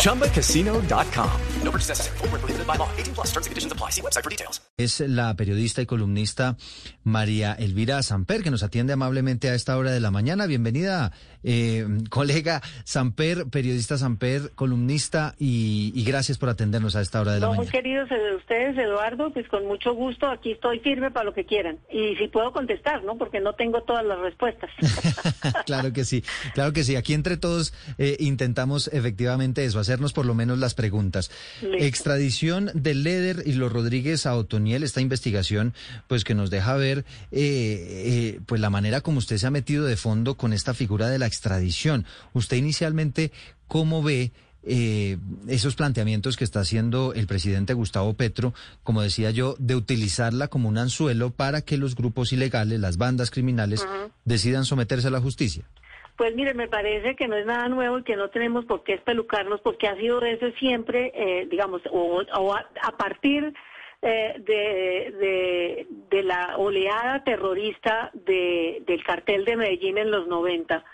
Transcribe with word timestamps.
ChumbaCasino.com. 0.00 1.30
No 1.62 1.70
purchase 1.70 1.90
necessary. 1.90 2.18
Full 2.18 2.28
prohibited 2.28 2.66
by 2.66 2.76
law. 2.76 2.88
18 2.96 3.14
plus 3.14 3.28
terms 3.32 3.46
and 3.46 3.50
conditions 3.50 3.72
apply. 3.72 3.90
See 3.90 4.00
website 4.00 4.24
for 4.24 4.30
details. 4.30 4.60
Es 4.78 5.00
la 5.00 5.34
periodista 5.36 5.82
y 5.82 5.86
columnista 5.86 6.56
María 7.04 7.52
Elvira 7.52 8.02
Samper, 8.02 8.42
que 8.42 8.50
nos 8.50 8.62
atiende 8.62 8.94
amablemente 8.94 9.50
a 9.50 9.54
esta 9.54 9.76
hora 9.76 9.90
de 9.90 10.00
la 10.00 10.10
mañana. 10.10 10.46
Bienvenida, 10.46 11.12
eh, 11.44 11.86
colega 12.08 12.62
Samper, 12.84 13.46
periodista 13.50 13.98
Samper, 13.98 14.52
columnista, 14.54 15.34
y, 15.38 15.92
y, 15.94 16.04
gracias 16.04 16.38
por 16.38 16.48
atendernos 16.48 16.96
a 16.96 17.02
esta 17.02 17.20
hora 17.20 17.34
de 17.34 17.40
la 17.40 17.46
no, 17.46 17.52
mañana. 17.52 17.64
Muy 17.64 17.70
queridos 17.70 18.08
ustedes, 18.38 18.78
Eduardo, 18.78 19.30
pues 19.32 19.46
con 19.48 19.66
mucho 19.66 19.92
gusto 19.92 20.28
aquí 20.28 20.52
estoy 20.52 20.80
firme 20.80 21.10
para 21.10 21.26
lo 21.26 21.34
que 21.34 21.44
quieran. 21.44 21.78
Y 21.92 22.16
si 22.16 22.28
puedo 22.28 22.52
contestar, 22.52 23.04
¿no? 23.04 23.18
Porque 23.18 23.38
no 23.38 23.54
tengo 23.54 23.82
todas 23.82 24.04
las 24.04 24.18
respuestas. 24.18 24.70
claro 25.66 25.92
que 25.92 26.04
sí, 26.04 26.24
claro 26.54 26.72
que 26.72 26.84
sí. 26.84 26.96
Aquí 26.96 27.12
entre 27.12 27.36
todos 27.36 27.74
eh, 27.98 28.16
intentamos 28.18 28.88
efectivamente 28.88 29.19
eso, 29.56 29.78
hacernos 29.78 30.12
por 30.12 30.26
lo 30.26 30.34
menos 30.34 30.58
las 30.58 30.74
preguntas. 30.74 31.30
Listo. 31.62 31.76
Extradición 31.78 32.70
de 32.74 32.94
Leder 32.94 33.42
y 33.46 33.52
los 33.52 33.72
Rodríguez 33.72 34.26
a 34.26 34.36
Otoniel, 34.36 34.82
esta 34.82 35.00
investigación, 35.00 35.74
pues 36.08 36.24
que 36.24 36.34
nos 36.34 36.50
deja 36.50 36.74
ver 36.76 37.04
eh, 37.30 38.34
eh, 38.36 38.40
pues 38.46 38.60
la 38.60 38.70
manera 38.70 39.00
como 39.00 39.18
usted 39.18 39.38
se 39.38 39.46
ha 39.46 39.50
metido 39.50 39.84
de 39.84 39.96
fondo 39.96 40.36
con 40.36 40.52
esta 40.52 40.74
figura 40.74 41.08
de 41.08 41.18
la 41.18 41.26
extradición. 41.26 42.06
Usted 42.32 42.56
inicialmente, 42.56 43.32
¿cómo 43.66 44.02
ve? 44.02 44.32
Eh, 44.62 45.16
esos 45.48 45.74
planteamientos 45.74 46.36
que 46.36 46.44
está 46.44 46.60
haciendo 46.60 47.14
el 47.14 47.26
presidente 47.26 47.72
Gustavo 47.72 48.12
Petro, 48.12 48.52
como 48.82 49.00
decía 49.00 49.30
yo, 49.30 49.56
de 49.58 49.74
utilizarla 49.74 50.48
como 50.48 50.68
un 50.68 50.76
anzuelo 50.76 51.30
para 51.30 51.62
que 51.62 51.78
los 51.78 51.94
grupos 51.94 52.34
ilegales, 52.34 52.78
las 52.78 52.98
bandas 52.98 53.30
criminales, 53.30 53.80
uh 53.80 53.84
-huh. 53.84 54.10
decidan 54.26 54.66
someterse 54.66 55.08
a 55.08 55.10
la 55.10 55.20
justicia. 55.20 55.64
Pues 56.20 56.36
mire, 56.36 56.52
me 56.52 56.68
parece 56.68 57.16
que 57.16 57.28
no 57.28 57.36
es 57.36 57.46
nada 57.46 57.66
nuevo 57.70 57.98
y 57.98 58.02
que 58.02 58.14
no 58.14 58.28
tenemos 58.28 58.66
por 58.66 58.84
qué 58.84 58.92
espelucarnos 58.92 59.62
porque 59.62 59.88
ha 59.88 59.96
sido 59.96 60.20
eso 60.20 60.50
siempre, 60.58 61.10
eh, 61.14 61.46
digamos, 61.50 61.80
o, 61.90 62.22
a, 62.52 62.96
partir 62.98 63.54
eh, 64.02 64.34
de, 64.36 65.16
de, 65.18 65.86
de, 66.10 66.22
la 66.22 66.58
oleada 66.58 67.24
terrorista 67.24 68.10
de, 68.12 68.82
del 68.86 69.02
cartel 69.02 69.46
de 69.46 69.56
Medellín 69.56 69.96
en 69.96 70.10
los 70.10 70.28
90 70.28 70.84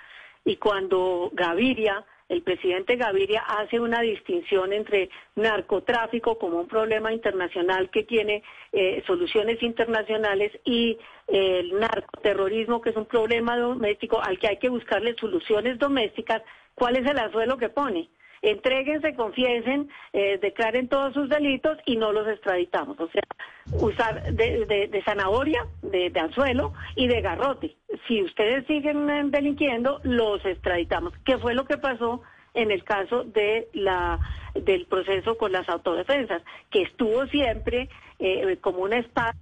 y 0.45 0.59
cuando 0.59 1.31
Gaviria 1.33 2.05
el 2.29 2.43
presidente 2.43 2.97
Gaviria 2.97 3.41
hace 3.41 3.79
una 3.79 4.01
distinción 4.01 4.73
entre 4.73 5.11
narcotráfico 5.37 6.39
como 6.39 6.61
un 6.61 6.69
problema 6.69 7.13
internacional 7.13 7.91
que 7.91 8.03
tiene 8.03 8.43
eh, 8.73 9.03
soluciones 9.07 9.63
internacionales 9.63 10.53
y 10.65 10.99
eh, 11.29 11.61
el 11.61 11.79
narcoterrorismo 11.79 12.81
que 12.81 12.91
es 12.91 12.97
un 12.97 13.07
problema 13.07 13.57
doméstico 13.57 14.21
al 14.21 14.39
que 14.39 14.49
hay 14.49 14.59
que 14.59 14.69
buscarle 14.69 15.15
soluciones 15.15 15.79
domésticas. 15.79 16.43
¿Cuál 16.75 16.97
es 16.97 17.09
el 17.09 17.19
anzuelo 17.19 17.57
que 17.57 17.69
pone? 17.69 18.09
Entréguense, 18.43 19.15
confiesen, 19.15 19.89
eh, 20.13 20.39
declaren 20.41 20.89
todos 20.89 21.15
sus 21.15 21.29
delitos 21.29 21.79
y 21.87 21.97
no 21.97 22.13
los 22.13 22.29
extraditamos. 22.29 22.99
O 23.01 23.09
sea, 23.09 23.23
usar 23.73 24.33
de, 24.33 24.65
de, 24.67 24.89
de 24.89 25.03
zanahoria, 25.03 25.67
de, 25.83 26.13
anzuelo 26.19 26.73
y 26.95 27.09
de 27.09 27.21
garrote. 27.21 27.77
Si 28.07 28.23
ustedes 28.23 28.67
siguen 28.67 29.31
delinquiendo, 29.31 30.01
los 30.05 30.45
extraditamos. 30.45 31.13
¿Qué 31.25 31.39
fue 31.39 31.55
lo 31.55 31.65
que 31.65 31.79
pasó 31.79 32.23
en 32.55 32.71
el 32.71 32.85
caso 32.85 33.25
de 33.25 33.69
la 33.73 34.19
del 34.55 34.87
proceso 34.87 35.37
con 35.37 35.53
las 35.53 35.69
autodefensas? 35.69 36.43
Que 36.71 36.83
estuvo 36.83 37.27
siempre 37.27 37.89
eh, 38.19 38.59
como 38.61 38.79
una 38.79 38.99
espada 38.99 39.35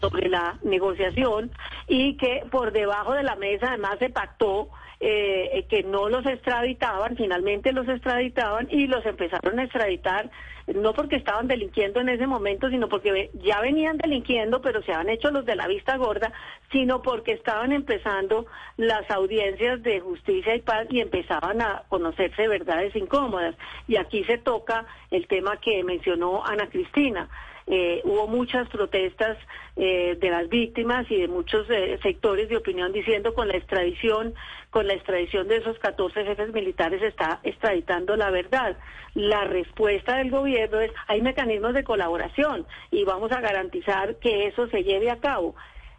sobre 0.00 0.28
la 0.28 0.58
negociación 0.62 1.50
y 1.88 2.16
que 2.16 2.44
por 2.50 2.72
debajo 2.72 3.14
de 3.14 3.22
la 3.22 3.36
mesa 3.36 3.68
además 3.68 3.96
se 3.98 4.10
pactó 4.10 4.68
eh, 5.00 5.64
que 5.68 5.82
no 5.84 6.08
los 6.08 6.26
extraditaban, 6.26 7.16
finalmente 7.16 7.72
los 7.72 7.88
extraditaban 7.88 8.68
y 8.70 8.86
los 8.86 9.04
empezaron 9.06 9.58
a 9.58 9.64
extraditar, 9.64 10.30
no 10.74 10.92
porque 10.92 11.16
estaban 11.16 11.48
delinquiendo 11.48 12.00
en 12.00 12.08
ese 12.08 12.26
momento, 12.26 12.68
sino 12.68 12.88
porque 12.88 13.30
ya 13.34 13.60
venían 13.60 13.98
delinquiendo, 13.98 14.60
pero 14.60 14.82
se 14.82 14.92
han 14.92 15.08
hecho 15.08 15.30
los 15.30 15.44
de 15.44 15.56
la 15.56 15.66
vista 15.66 15.96
gorda, 15.96 16.32
sino 16.70 17.02
porque 17.02 17.32
estaban 17.32 17.72
empezando 17.72 18.46
las 18.76 19.10
audiencias 19.10 19.82
de 19.82 20.00
justicia 20.00 20.54
y 20.54 20.60
paz 20.60 20.86
y 20.90 21.00
empezaban 21.00 21.62
a 21.62 21.84
conocerse 21.88 22.48
verdades 22.48 22.94
incómodas. 22.96 23.54
Y 23.86 23.96
aquí 23.96 24.24
se 24.24 24.38
toca 24.38 24.86
el 25.10 25.26
tema 25.26 25.56
que 25.58 25.82
mencionó 25.84 26.44
Ana 26.44 26.68
Cristina. 26.68 27.28
Eh, 27.70 28.00
hubo 28.04 28.26
muchas 28.26 28.66
protestas 28.70 29.36
eh, 29.76 30.16
de 30.18 30.30
las 30.30 30.48
víctimas 30.48 31.04
y 31.10 31.20
de 31.20 31.28
muchos 31.28 31.68
eh, 31.68 31.98
sectores 32.02 32.48
de 32.48 32.56
opinión 32.56 32.92
diciendo 32.92 33.34
con 33.34 33.46
la 33.46 33.58
extradición, 33.58 34.34
con 34.70 34.86
la 34.86 34.94
extradición 34.94 35.48
de 35.48 35.58
esos 35.58 35.78
14 35.78 36.24
jefes 36.24 36.50
militares 36.54 37.02
está 37.02 37.40
extraditando 37.42 38.16
la 38.16 38.30
verdad. 38.30 38.78
La 39.14 39.44
respuesta 39.44 40.16
del 40.16 40.30
gobierno 40.30 40.57
es 40.64 40.90
hay 41.06 41.22
mecanismos 41.22 41.74
de 41.74 41.84
colaboración 41.84 42.66
y 42.90 43.04
vamos 43.04 43.32
a 43.32 43.40
garantizar 43.40 44.16
que 44.16 44.46
eso 44.46 44.68
se 44.68 44.82
lleve 44.82 45.10
a 45.10 45.18
cabo. 45.18 45.54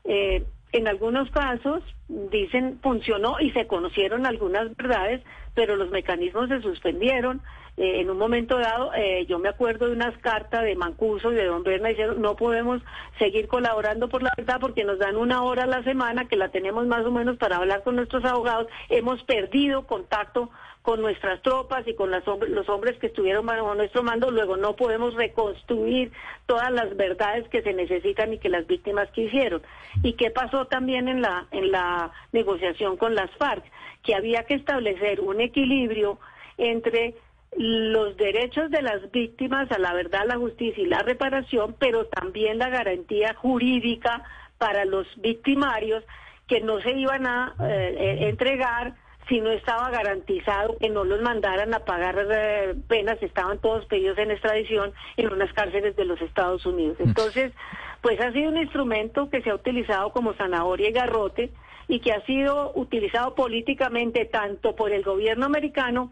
en 0.05 0.87
algunos 0.87 1.29
casos, 1.31 1.83
dicen, 2.07 2.79
funcionó 2.81 3.39
y 3.39 3.51
se 3.51 3.67
conocieron 3.67 4.25
algunas 4.25 4.75
verdades, 4.75 5.21
pero 5.55 5.75
los 5.75 5.89
mecanismos 5.89 6.49
se 6.49 6.61
suspendieron. 6.61 7.41
Eh, 7.79 8.01
en 8.01 8.09
un 8.09 8.17
momento 8.17 8.59
dado, 8.59 8.93
eh, 8.93 9.25
yo 9.27 9.39
me 9.39 9.47
acuerdo 9.47 9.87
de 9.87 9.93
unas 9.93 10.17
cartas 10.17 10.63
de 10.63 10.75
Mancuso 10.75 11.31
y 11.31 11.35
de 11.35 11.45
Don 11.45 11.63
Berna 11.63 11.87
diciendo, 11.87 12.15
no 12.15 12.35
podemos 12.35 12.81
seguir 13.17 13.47
colaborando 13.47 14.09
por 14.09 14.21
la 14.21 14.33
verdad 14.35 14.57
porque 14.59 14.83
nos 14.83 14.99
dan 14.99 15.15
una 15.15 15.43
hora 15.43 15.63
a 15.63 15.67
la 15.67 15.81
semana 15.83 16.27
que 16.27 16.35
la 16.35 16.49
tenemos 16.49 16.85
más 16.87 17.05
o 17.05 17.11
menos 17.11 17.37
para 17.37 17.55
hablar 17.55 17.83
con 17.83 17.95
nuestros 17.95 18.25
abogados. 18.25 18.67
Hemos 18.89 19.23
perdido 19.23 19.87
contacto 19.87 20.49
con 20.89 21.03
nuestras 21.03 21.39
tropas 21.43 21.87
y 21.87 21.93
con 21.93 22.09
las, 22.09 22.23
los 22.25 22.67
hombres 22.67 22.97
que 22.97 23.05
estuvieron 23.05 23.45
bajo 23.45 23.75
nuestro 23.75 24.01
mando, 24.01 24.31
luego 24.31 24.57
no 24.57 24.75
podemos 24.75 25.13
reconstruir 25.13 26.11
todas 26.47 26.71
las 26.71 26.97
verdades 26.97 27.47
que 27.49 27.61
se 27.61 27.73
necesitan 27.73 28.33
y 28.33 28.39
que 28.39 28.49
las 28.49 28.65
víctimas 28.65 29.07
quisieron. 29.11 29.61
¿Y 30.01 30.13
qué 30.13 30.31
pasó 30.31 30.65
también 30.65 31.07
en 31.07 31.21
la, 31.21 31.45
en 31.51 31.71
la 31.71 32.11
negociación 32.31 32.97
con 32.97 33.13
las 33.13 33.29
FARC? 33.37 33.63
Que 34.01 34.15
había 34.15 34.45
que 34.45 34.55
establecer 34.55 35.21
un 35.21 35.41
equilibrio 35.41 36.17
entre 36.57 37.13
los 37.55 38.17
derechos 38.17 38.71
de 38.71 38.81
las 38.81 39.11
víctimas 39.11 39.71
a 39.71 39.77
la 39.77 39.93
verdad, 39.93 40.25
la 40.25 40.37
justicia 40.37 40.81
y 40.81 40.87
la 40.87 41.03
reparación, 41.03 41.75
pero 41.77 42.05
también 42.07 42.57
la 42.57 42.69
garantía 42.69 43.35
jurídica 43.35 44.23
para 44.57 44.85
los 44.85 45.05
victimarios 45.17 46.03
que 46.47 46.61
no 46.61 46.81
se 46.81 46.93
iban 46.93 47.27
a 47.27 47.53
eh, 47.61 48.27
entregar 48.27 48.95
si 49.29 49.39
no 49.39 49.51
estaba 49.51 49.89
garantizado 49.91 50.75
que 50.79 50.89
no 50.89 51.03
los 51.03 51.21
mandaran 51.21 51.73
a 51.73 51.85
pagar 51.85 52.27
eh, 52.29 52.75
penas, 52.87 53.21
estaban 53.21 53.59
todos 53.59 53.85
pedidos 53.85 54.17
en 54.17 54.31
extradición 54.31 54.91
en 55.17 55.31
unas 55.31 55.53
cárceles 55.53 55.95
de 55.95 56.05
los 56.05 56.19
Estados 56.21 56.65
Unidos. 56.65 56.97
Entonces, 56.99 57.53
pues 58.01 58.19
ha 58.19 58.31
sido 58.31 58.49
un 58.49 58.57
instrumento 58.57 59.29
que 59.29 59.41
se 59.41 59.51
ha 59.51 59.55
utilizado 59.55 60.11
como 60.11 60.33
zanahoria 60.33 60.89
y 60.89 60.93
garrote 60.93 61.51
y 61.87 61.99
que 61.99 62.11
ha 62.11 62.25
sido 62.25 62.71
utilizado 62.75 63.35
políticamente 63.35 64.25
tanto 64.25 64.75
por 64.75 64.91
el 64.91 65.03
gobierno 65.03 65.45
americano 65.45 66.11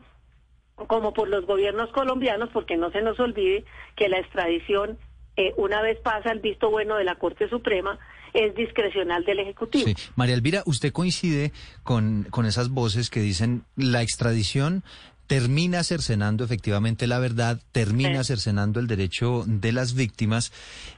como 0.75 1.11
por 1.11 1.27
los 1.27 1.45
gobiernos 1.47 1.89
colombianos, 1.91 2.49
porque 2.53 2.77
no 2.77 2.91
se 2.91 3.01
nos 3.01 3.19
olvide 3.19 3.65
que 3.95 4.09
la 4.09 4.19
extradición, 4.19 4.99
eh, 5.35 5.53
una 5.57 5.81
vez 5.81 5.99
pasa 5.99 6.31
el 6.31 6.39
visto 6.39 6.69
bueno 6.69 6.97
de 6.97 7.03
la 7.03 7.15
Corte 7.15 7.49
Suprema, 7.49 7.97
es 8.37 8.55
discrecional 8.55 9.25
del 9.25 9.39
Ejecutivo. 9.39 9.85
Sí. 9.85 9.95
María 10.15 10.35
Elvira, 10.35 10.63
¿usted 10.65 10.91
coincide 10.91 11.51
con, 11.83 12.27
con 12.29 12.45
esas 12.45 12.69
voces 12.69 13.09
que 13.09 13.19
dicen 13.19 13.63
la 13.75 14.01
extradición 14.01 14.83
termina 15.27 15.83
cercenando 15.83 16.43
efectivamente 16.43 17.05
la 17.05 17.19
verdad, 17.19 17.59
termina 17.71 18.23
cercenando 18.23 18.79
el 18.79 18.87
derecho 18.87 19.43
de 19.45 19.71
las 19.71 19.93
víctimas, 19.93 20.51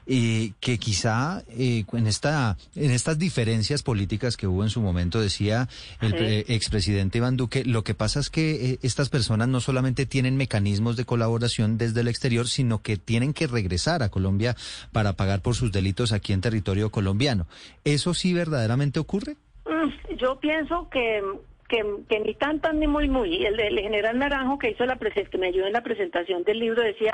eh, 0.06 0.52
que 0.60 0.78
quizá 0.78 1.42
eh, 1.48 1.84
en 1.92 2.06
esta 2.06 2.56
en 2.74 2.90
estas 2.90 3.18
diferencias 3.18 3.82
políticas 3.82 4.36
que 4.36 4.46
hubo 4.46 4.62
en 4.62 4.70
su 4.70 4.80
momento 4.80 5.20
decía 5.20 5.68
el 6.00 6.14
eh, 6.14 6.44
expresidente 6.48 7.18
Iván 7.18 7.36
Duque, 7.36 7.64
lo 7.64 7.84
que 7.84 7.94
pasa 7.94 8.20
es 8.20 8.30
que 8.30 8.72
eh, 8.72 8.78
estas 8.82 9.08
personas 9.08 9.48
no 9.48 9.60
solamente 9.60 10.06
tienen 10.06 10.36
mecanismos 10.36 10.96
de 10.96 11.04
colaboración 11.04 11.76
desde 11.78 12.00
el 12.00 12.08
exterior, 12.08 12.48
sino 12.48 12.82
que 12.82 12.96
tienen 12.96 13.32
que 13.32 13.46
regresar 13.46 14.02
a 14.02 14.08
Colombia 14.08 14.56
para 14.92 15.14
pagar 15.14 15.42
por 15.42 15.54
sus 15.54 15.72
delitos 15.72 16.12
aquí 16.12 16.32
en 16.32 16.40
territorio 16.40 16.90
colombiano. 16.90 17.46
¿Eso 17.84 18.14
sí 18.14 18.32
verdaderamente 18.32 19.00
ocurre? 19.00 19.36
Mm, 19.66 20.16
Yo 20.16 20.38
pienso 20.38 20.88
que, 20.90 21.22
que, 21.70 22.20
ni 22.20 22.34
tan 22.34 22.60
tan 22.60 22.80
ni 22.80 22.86
muy 22.86 23.08
muy. 23.08 23.46
El, 23.46 23.56
general 23.78 24.18
Naranjo 24.18 24.58
que 24.58 24.70
hizo 24.70 24.84
la 24.84 24.96
que 24.96 25.38
me 25.38 25.46
ayudó 25.46 25.66
en 25.66 25.72
la 25.72 25.82
presentación 25.82 26.42
del 26.42 26.58
libro 26.58 26.82
decía 26.82 27.12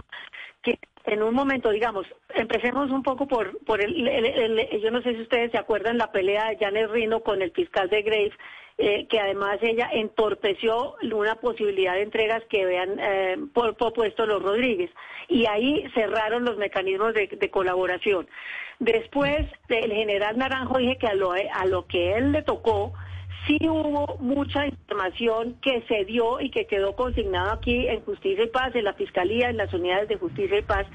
que 0.63 0.79
en 1.05 1.23
un 1.23 1.35
momento, 1.35 1.71
digamos, 1.71 2.07
empecemos 2.35 2.91
un 2.91 3.03
poco 3.03 3.29
por, 3.29 3.59
por 3.65 3.81
el, 3.81 3.95
yo 4.83 4.91
no 4.91 5.03
sé 5.03 5.15
si 5.15 5.21
ustedes 5.21 5.53
se 5.53 5.59
acuerdan 5.59 5.99
la 5.99 6.11
pelea 6.11 6.49
de 6.49 6.57
Janet 6.57 6.91
Rino 6.91 7.21
con 7.21 7.43
el 7.43 7.53
fiscal 7.53 7.89
de 7.91 8.03
Graves, 8.03 8.33
eh, 8.79 9.07
que 9.09 9.21
además 9.21 9.59
ella 9.61 9.89
entorpeció 9.93 10.97
una 11.03 11.37
posibilidad 11.37 11.95
de 11.95 12.03
entregas 12.03 12.43
que 12.49 12.65
habían 12.65 12.99
eh, 12.99 13.37
propuesto 13.55 14.27
los 14.27 14.43
Rodríguez. 14.43 14.91
Y 15.29 15.47
ahí 15.47 15.85
cerraron 15.95 16.45
los 16.45 16.57
mecanismos 16.57 17.15
de, 17.15 17.51
colaboración. 17.51 18.27
Después, 18.81 19.47
el 19.69 19.93
general 19.93 20.37
Naranjo 20.39 20.79
dije 20.79 20.99
que 20.99 21.07
a 21.07 21.15
lo, 21.15 21.33
a 21.33 21.67
lo 21.67 21.87
que 21.87 22.15
él 22.15 22.33
le 22.33 22.43
tocó, 22.43 22.93
sí 23.47 23.59
hubo 23.63 24.17
mucha 24.19 24.67
información 24.67 25.57
que 25.63 25.83
se 25.89 26.05
dio 26.05 26.41
y 26.41 26.51
que 26.51 26.67
quedó 26.67 26.95
consignado 26.97 27.53
aquí 27.53 27.87
en 27.87 28.01
Justicia 28.03 28.45
y 28.45 28.49
Paz, 28.49 28.75
en 28.75 28.85
la 28.85 28.95
Fiscalía, 28.95 29.49
en 29.49 29.57
las 29.57 29.73
unidades 29.73 30.09
de 30.09 30.17
Justicia 30.17 30.59
y 30.59 30.63
Paz, 30.63 30.87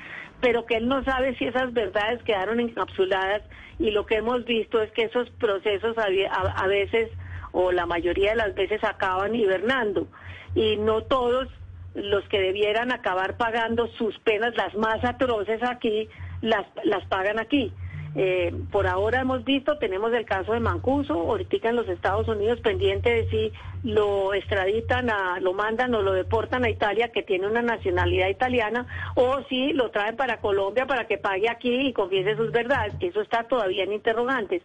pero 0.41 0.65
que 0.65 0.75
él 0.75 0.87
no 0.87 1.03
sabe 1.03 1.35
si 1.37 1.45
esas 1.45 1.73
verdades 1.73 2.21
quedaron 2.23 2.59
encapsuladas 2.59 3.41
y 3.79 3.91
lo 3.91 4.05
que 4.05 4.15
hemos 4.15 4.43
visto 4.45 4.81
es 4.81 4.91
que 4.91 5.03
esos 5.03 5.29
procesos 5.31 5.95
a, 5.97 6.67
veces 6.67 7.09
o 7.51 7.71
la 7.71 7.85
mayoría 7.85 8.31
de 8.31 8.37
las 8.37 8.53
veces 8.53 8.83
acaban 8.83 9.33
hibernando 9.35 10.07
y 10.55 10.77
no 10.77 11.01
todos 11.03 11.47
los 11.93 12.23
que 12.29 12.39
debieran 12.39 12.91
acabar 12.91 13.37
pagando 13.37 13.87
sus 13.97 14.17
penas, 14.19 14.55
las 14.55 14.73
más 14.75 15.03
atroces 15.03 15.61
aquí, 15.63 16.07
las, 16.41 16.65
las 16.83 17.05
pagan 17.07 17.39
aquí. 17.39 17.73
Eh, 18.13 18.53
por 18.71 18.87
ahora 18.87 19.21
hemos 19.21 19.45
visto, 19.45 19.77
tenemos 19.77 20.11
el 20.13 20.25
caso 20.25 20.51
de 20.51 20.59
Mancuso, 20.59 21.13
ahorita 21.13 21.69
en 21.69 21.77
los 21.77 21.87
Estados 21.87 22.27
Unidos 22.27 22.59
pendiente 22.59 23.09
de 23.09 23.29
si 23.29 23.53
lo 23.83 24.33
extraditan, 24.33 25.09
a, 25.09 25.39
lo 25.39 25.53
mandan 25.53 25.95
o 25.95 26.01
lo 26.01 26.11
deportan 26.11 26.65
a 26.65 26.69
Italia, 26.69 27.11
que 27.13 27.23
tiene 27.23 27.47
una 27.47 27.61
nacionalidad 27.61 28.27
italiana, 28.27 28.85
o 29.15 29.41
si 29.43 29.71
lo 29.71 29.91
traen 29.91 30.17
para 30.17 30.41
Colombia 30.41 30.85
para 30.85 31.07
que 31.07 31.17
pague 31.17 31.49
aquí 31.49 31.87
y 31.87 31.93
confiese 31.93 32.35
sus 32.35 32.51
verdades. 32.51 32.93
Eso 32.99 33.21
está 33.21 33.43
todavía 33.43 33.83
en 33.83 33.93
interrogantes. 33.93 34.61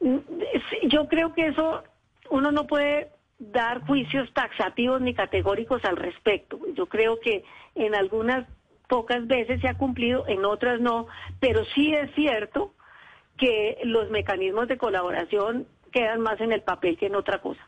Mm, 0.00 0.18
yo 0.88 1.08
creo 1.08 1.32
que 1.32 1.46
eso 1.46 1.82
uno 2.30 2.52
no 2.52 2.66
puede 2.66 3.08
dar 3.38 3.80
juicios 3.86 4.30
taxativos 4.34 5.00
ni 5.00 5.14
categóricos 5.14 5.84
al 5.84 5.96
respecto. 5.96 6.58
Yo 6.74 6.86
creo 6.86 7.18
que 7.20 7.44
en 7.74 7.94
algunas 7.94 8.46
pocas 8.88 9.26
veces 9.26 9.60
se 9.60 9.68
ha 9.68 9.74
cumplido, 9.74 10.26
en 10.26 10.44
otras 10.44 10.80
no, 10.80 11.06
pero 11.38 11.64
sí 11.74 11.94
es 11.94 12.12
cierto 12.14 12.74
que 13.36 13.78
los 13.84 14.10
mecanismos 14.10 14.66
de 14.66 14.78
colaboración 14.78 15.66
quedan 15.92 16.20
más 16.20 16.40
en 16.40 16.52
el 16.52 16.62
papel 16.62 16.98
que 16.98 17.06
en 17.06 17.14
otra 17.14 17.40
cosa. 17.40 17.60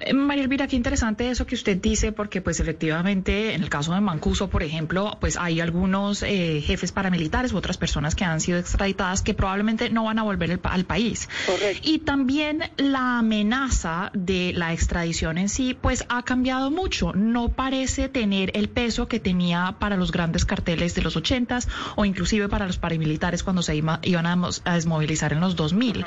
Eh, 0.00 0.12
María 0.12 0.42
Elvira, 0.44 0.66
qué 0.66 0.76
interesante 0.76 1.30
eso 1.30 1.46
que 1.46 1.54
usted 1.54 1.76
dice, 1.80 2.12
porque 2.12 2.40
pues 2.40 2.60
efectivamente 2.60 3.54
en 3.54 3.62
el 3.62 3.68
caso 3.68 3.92
de 3.94 4.00
Mancuso, 4.00 4.48
por 4.48 4.62
ejemplo, 4.62 5.16
pues 5.20 5.36
hay 5.36 5.60
algunos 5.60 6.22
eh, 6.22 6.62
jefes 6.64 6.92
paramilitares 6.92 7.52
u 7.52 7.56
otras 7.56 7.76
personas 7.76 8.14
que 8.14 8.24
han 8.24 8.40
sido 8.40 8.58
extraditadas 8.58 9.22
que 9.22 9.34
probablemente 9.34 9.90
no 9.90 10.04
van 10.04 10.18
a 10.18 10.22
volver 10.22 10.60
al 10.62 10.84
país. 10.84 11.28
Correcto. 11.46 11.80
Y 11.82 12.00
también 12.00 12.70
la 12.76 13.18
amenaza 13.18 14.10
de 14.14 14.52
la 14.54 14.72
extradición 14.72 15.38
en 15.38 15.48
sí, 15.48 15.76
pues 15.80 16.04
ha 16.08 16.22
cambiado 16.22 16.70
mucho. 16.70 17.12
No 17.14 17.48
parece 17.50 18.08
tener 18.08 18.50
el 18.54 18.68
peso 18.68 19.08
que 19.08 19.20
tenía 19.20 19.76
para 19.78 19.96
los 19.96 20.12
grandes 20.12 20.44
carteles 20.44 20.94
de 20.94 21.02
los 21.02 21.16
ochentas 21.16 21.68
o 21.96 22.04
inclusive 22.04 22.48
para 22.48 22.66
los 22.66 22.78
paramilitares 22.78 23.42
cuando 23.42 23.62
se 23.62 23.76
iban 23.76 24.26
a, 24.26 24.74
desmovilizar 24.74 25.32
en 25.32 25.40
los 25.40 25.56
2000. 25.56 26.04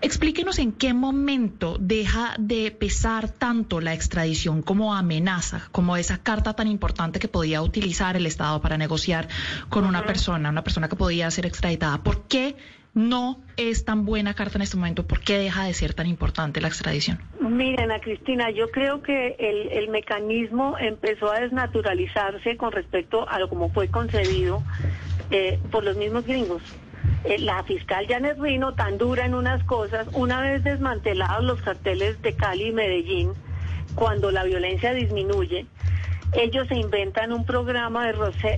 Explíquenos 0.00 0.58
en 0.58 0.72
qué 0.72 0.94
momento 0.94 1.76
deja 1.80 2.34
de 2.38 2.70
pesar 2.70 3.25
tanto 3.28 3.80
la 3.80 3.94
extradición 3.94 4.62
como 4.62 4.94
amenaza, 4.94 5.68
como 5.72 5.96
esa 5.96 6.18
carta 6.18 6.54
tan 6.54 6.68
importante 6.68 7.18
que 7.18 7.28
podía 7.28 7.62
utilizar 7.62 8.16
el 8.16 8.26
Estado 8.26 8.60
para 8.60 8.78
negociar 8.78 9.28
con 9.68 9.84
una 9.84 10.04
persona, 10.04 10.50
una 10.50 10.62
persona 10.62 10.88
que 10.88 10.96
podía 10.96 11.30
ser 11.30 11.46
extraditada. 11.46 12.02
¿Por 12.02 12.26
qué 12.28 12.56
no 12.96 13.38
es 13.58 13.84
tan 13.84 14.06
buena 14.06 14.34
carta 14.34 14.56
en 14.56 14.62
este 14.62 14.76
momento? 14.78 15.06
¿Por 15.06 15.20
qué 15.20 15.38
deja 15.38 15.64
de 15.64 15.74
ser 15.74 15.92
tan 15.92 16.06
importante 16.06 16.60
la 16.62 16.68
extradición? 16.68 17.18
Miren, 17.40 17.90
Ana 17.90 18.00
Cristina, 18.00 18.50
yo 18.50 18.70
creo 18.70 19.02
que 19.02 19.36
el, 19.38 19.88
mecanismo 19.90 20.76
empezó 20.78 21.30
a 21.30 21.40
desnaturalizarse 21.40 22.56
con 22.56 22.72
respecto 22.72 23.28
a 23.28 23.38
lo 23.38 23.48
como 23.48 23.68
fue 23.68 23.88
concebido 23.88 24.62
eh, 25.30 25.58
por 25.70 25.84
los 25.84 25.96
mismos 25.96 26.26
gringos. 26.26 26.62
Eh, 27.24 27.38
la 27.38 27.62
fiscal 27.64 28.06
Janet 28.08 28.38
Rino, 28.38 28.74
tan 28.74 28.98
dura 28.98 29.26
en 29.26 29.34
unas 29.34 29.62
cosas, 29.64 30.06
una 30.12 30.40
vez 30.40 30.62
desmantelados 30.62 31.44
los 31.44 31.60
carteles 31.60 32.20
de 32.22 32.34
Cali 32.34 32.68
y 32.68 32.72
Medellín, 32.72 33.32
cuando 33.94 34.30
la 34.30 34.44
violencia 34.44 34.92
disminuye, 34.92 35.66
ellos 36.32 36.68
se 36.68 36.76
inventan 36.76 37.32
un 37.32 37.44
programa 37.44 38.06
de 38.06 38.12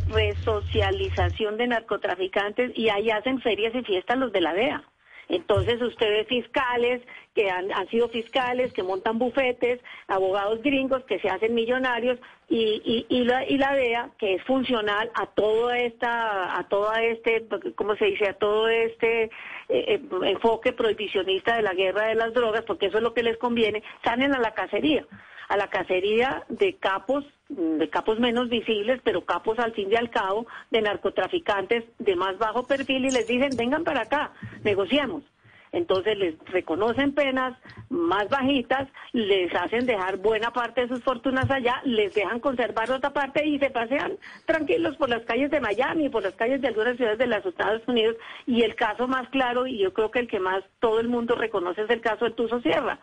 resocialización 0.09 1.57
de 1.57 1.69
narcotraficantes 1.69 2.77
y 2.77 2.89
ahí 2.89 3.11
hacen 3.11 3.41
ferias 3.41 3.75
y 3.75 3.83
fiestas 3.83 4.19
los 4.19 4.33
de 4.33 4.41
la 4.41 4.53
DEA. 4.53 4.83
Entonces 5.29 5.81
ustedes 5.83 6.27
fiscales 6.27 7.03
que 7.35 7.51
han, 7.51 7.69
sido 7.89 8.09
fiscales, 8.09 8.73
que 8.73 8.83
montan 8.83 9.19
bufetes, 9.19 9.81
abogados 10.09 10.63
gringos 10.63 11.05
que 11.05 11.21
se 11.21 11.29
hacen 11.29 11.55
millonarios 11.55 12.19
y, 12.49 13.25
la, 13.25 13.47
y 13.47 13.59
DEA 13.59 14.11
que 14.19 14.35
es 14.35 14.43
funcional 14.45 15.11
a 15.15 15.27
toda 15.27 15.79
esta, 15.79 16.59
a 16.59 16.67
toda 16.69 17.03
este, 17.03 17.47
¿cómo 17.77 17.95
se 17.97 18.07
dice? 18.07 18.29
A 18.29 18.35
todo 18.35 18.69
este 18.69 19.25
eh, 19.25 19.31
eh, 19.69 20.01
enfoque 20.25 20.73
prohibicionista 20.73 21.57
de 21.57 21.63
la 21.63 21.75
guerra 21.75 22.07
de 22.07 22.15
las 22.15 22.33
drogas, 22.33 22.65
porque 22.65 22.87
eso 22.87 22.97
es 22.97 23.03
lo 23.03 23.13
que 23.13 23.23
les 23.23 23.37
conviene, 23.37 23.83
salen 24.03 24.35
a 24.35 24.41
la 24.41 24.55
cacería 24.55 25.07
a 25.49 25.57
la 25.57 25.69
cacería 25.69 26.45
de 26.49 26.77
capos, 26.77 27.25
de 27.49 27.89
capos 27.89 28.21
menos 28.21 28.49
visibles, 28.49 29.01
pero 29.03 29.25
capos 29.25 29.59
al 29.59 29.73
fin 29.73 29.91
y 29.91 29.97
al 29.97 30.11
cabo, 30.11 30.47
de 30.71 30.83
narcotraficantes 30.83 31.85
de 31.99 32.17
más 32.17 32.39
bajo 32.39 32.67
perfil 32.67 33.07
y 33.07 33.11
les 33.11 33.27
dicen, 33.27 33.57
vengan 33.57 33.85
para 33.85 34.03
acá, 34.03 34.33
negociemos. 34.63 35.25
Entonces 35.73 36.17
les 36.17 36.39
reconocen 36.47 37.13
penas 37.13 37.57
más 37.91 38.29
bajitas, 38.29 38.89
les 39.13 39.55
hacen 39.55 39.87
dejar 39.87 40.17
buena 40.17 40.51
parte 40.51 40.83
de 40.83 40.89
sus 40.89 41.03
fortunas 41.03 41.51
allá, 41.51 41.81
les 41.85 42.15
dejan 42.15 42.41
conservar 42.41 42.91
otra 42.91 43.11
parte 43.11 43.47
y 43.47 43.59
se 43.59 43.71
pasean 43.71 44.17
tranquilos 44.47 44.97
por 44.97 45.09
las 45.09 45.25
calles 45.25 45.51
de 45.51 45.61
Miami, 45.61 46.09
por 46.09 46.23
las 46.23 46.35
calles 46.35 46.61
de 46.61 46.69
algunas 46.69 46.97
ciudades 46.97 47.19
de 47.19 47.27
los 47.27 47.45
Estados 47.45 47.83
Unidos. 47.87 48.17
Y 48.47 48.63
el 48.63 48.75
caso 48.77 49.07
más 49.09 49.29
claro, 49.29 49.67
y 49.67 49.79
yo 49.79 49.93
creo 49.93 50.11
que 50.11 50.21
el 50.21 50.29
que 50.29 50.41
más 50.41 50.65
todo 50.81 51.01
el 51.01 51.09
mundo 51.09 51.35
reconoce 51.35 51.83
es 51.83 51.91
el 51.91 52.01
caso 52.01 52.25
de 52.25 52.31
Tuso 52.33 52.61
Sierra. 52.61 52.99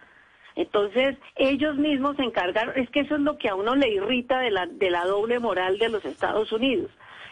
Entonces, 0.56 1.18
ellos 1.36 1.76
mismos 1.76 2.16
se 2.16 2.24
encargaron, 2.24 2.78
es 2.78 2.90
que 2.90 3.02
eso 3.02 3.16
es 3.16 3.22
lo 3.22 3.38
que 3.38 3.50
a 3.50 3.56
uno 3.56 3.76
le 3.76 3.90
irrita 3.90 4.40
de 4.40 4.52
la, 4.52 4.66
de 4.66 4.90
la 4.90 5.06
doble 5.06 5.40
moral 5.40 5.78
de 5.78 5.90
los 5.90 6.06
Estados 6.06 6.52
Unidos, 6.52 6.90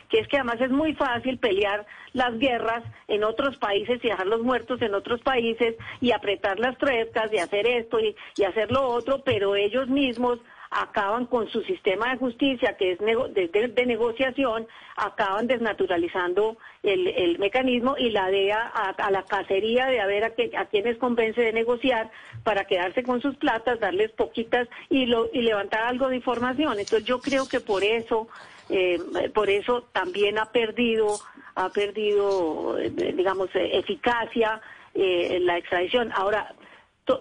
que 0.10 0.20
es 0.20 0.28
que 0.28 0.38
además 0.38 0.60
es 0.60 0.72
muy 0.72 0.94
fácil 0.94 1.38
pelear 1.38 1.86
las 2.12 2.38
guerras 2.38 2.84
en 3.08 3.24
otros 3.24 3.58
países 3.58 4.04
y 4.04 4.10
dejar 4.10 4.28
los 4.28 4.42
muertos 4.42 4.82
en 4.82 4.94
otros 4.94 5.22
países 5.22 5.76
y 6.02 6.12
apretar 6.12 6.60
las 6.60 6.78
tuercas 6.78 7.32
y 7.32 7.38
hacer 7.38 7.66
esto 7.66 7.98
y 8.00 8.44
hacer 8.44 8.72
lo 8.72 8.86
otro, 8.86 9.24
pero 9.24 9.56
ellos 9.56 9.88
mismos 9.88 10.40
acaban 10.76 11.26
con 11.26 11.48
su 11.50 11.62
sistema 11.62 12.12
de 12.12 12.18
justicia, 12.18 12.76
que 12.78 12.94
es 12.94 13.00
de, 13.00 13.86
negociación, 13.86 14.68
acaban 14.96 15.48
desnaturalizando 15.48 16.58
el, 16.82 17.38
mecanismo 17.40 17.96
y 17.98 18.10
la 18.10 18.30
DEA 18.30 18.60
a, 18.60 19.12
la 19.12 19.24
cacería 19.24 19.88
de 19.88 20.00
a 20.00 20.06
ver 20.06 20.24
a, 20.24 20.34
a 20.60 20.66
quienes 20.66 20.98
convence 20.98 21.42
de 21.42 21.54
negociar 21.54 22.12
para 22.44 22.66
quedarse 22.66 23.04
con 23.04 23.22
sus 23.22 23.36
platas, 23.38 23.80
darles 23.80 24.12
poquitas 24.12 24.68
y, 24.90 25.06
lo, 25.06 25.30
y 25.34 25.42
levantar 25.42 25.84
algo 25.84 26.10
de 26.10 26.18
información. 26.18 26.80
Entonces 26.80 27.06
yo 27.06 27.20
creo 27.20 27.48
que 27.48 27.60
por 27.60 27.84
eso, 27.84 28.28
eh, 28.70 29.00
por 29.34 29.50
eso 29.50 29.84
también 29.92 30.38
ha 30.38 30.52
perdido, 30.52 31.18
ha 31.56 31.70
perdido, 31.70 32.78
eh, 32.80 32.90
digamos, 32.90 33.50
eficacia 33.54 34.62
eh, 34.94 35.40
la 35.42 35.58
extradición. 35.58 36.12
Ahora, 36.14 36.54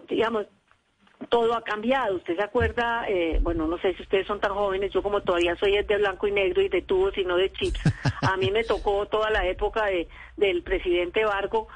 digamos, 0.08 0.46
todo 1.28 1.54
ha 1.54 1.62
cambiado. 1.62 2.16
¿Usted 2.16 2.36
se 2.36 2.42
acuerda? 2.42 3.04
Eh, 3.08 3.38
bueno, 3.42 3.66
no 3.66 3.78
sé 3.78 3.94
si 3.94 4.02
ustedes 4.02 4.26
son 4.26 4.40
tan 4.40 4.52
jóvenes, 4.52 4.92
yo 4.92 5.02
como 5.02 5.20
todavía 5.20 5.56
soy 5.56 5.82
de 5.82 5.96
blanco 5.96 6.26
y 6.26 6.32
negro 6.32 6.62
y 6.62 6.68
de 6.68 6.82
tubos 6.82 7.16
y 7.16 7.24
no 7.24 7.36
de 7.36 7.50
chips. 7.50 7.80
A 8.22 8.36
mí 8.36 8.50
me 8.50 8.64
tocó 8.64 9.06
toda 9.06 9.30
la 9.30 9.46
época 9.46 9.86
de, 9.86 10.08
del 10.36 10.62
presidente 10.62 11.24
Vargo 11.24 11.68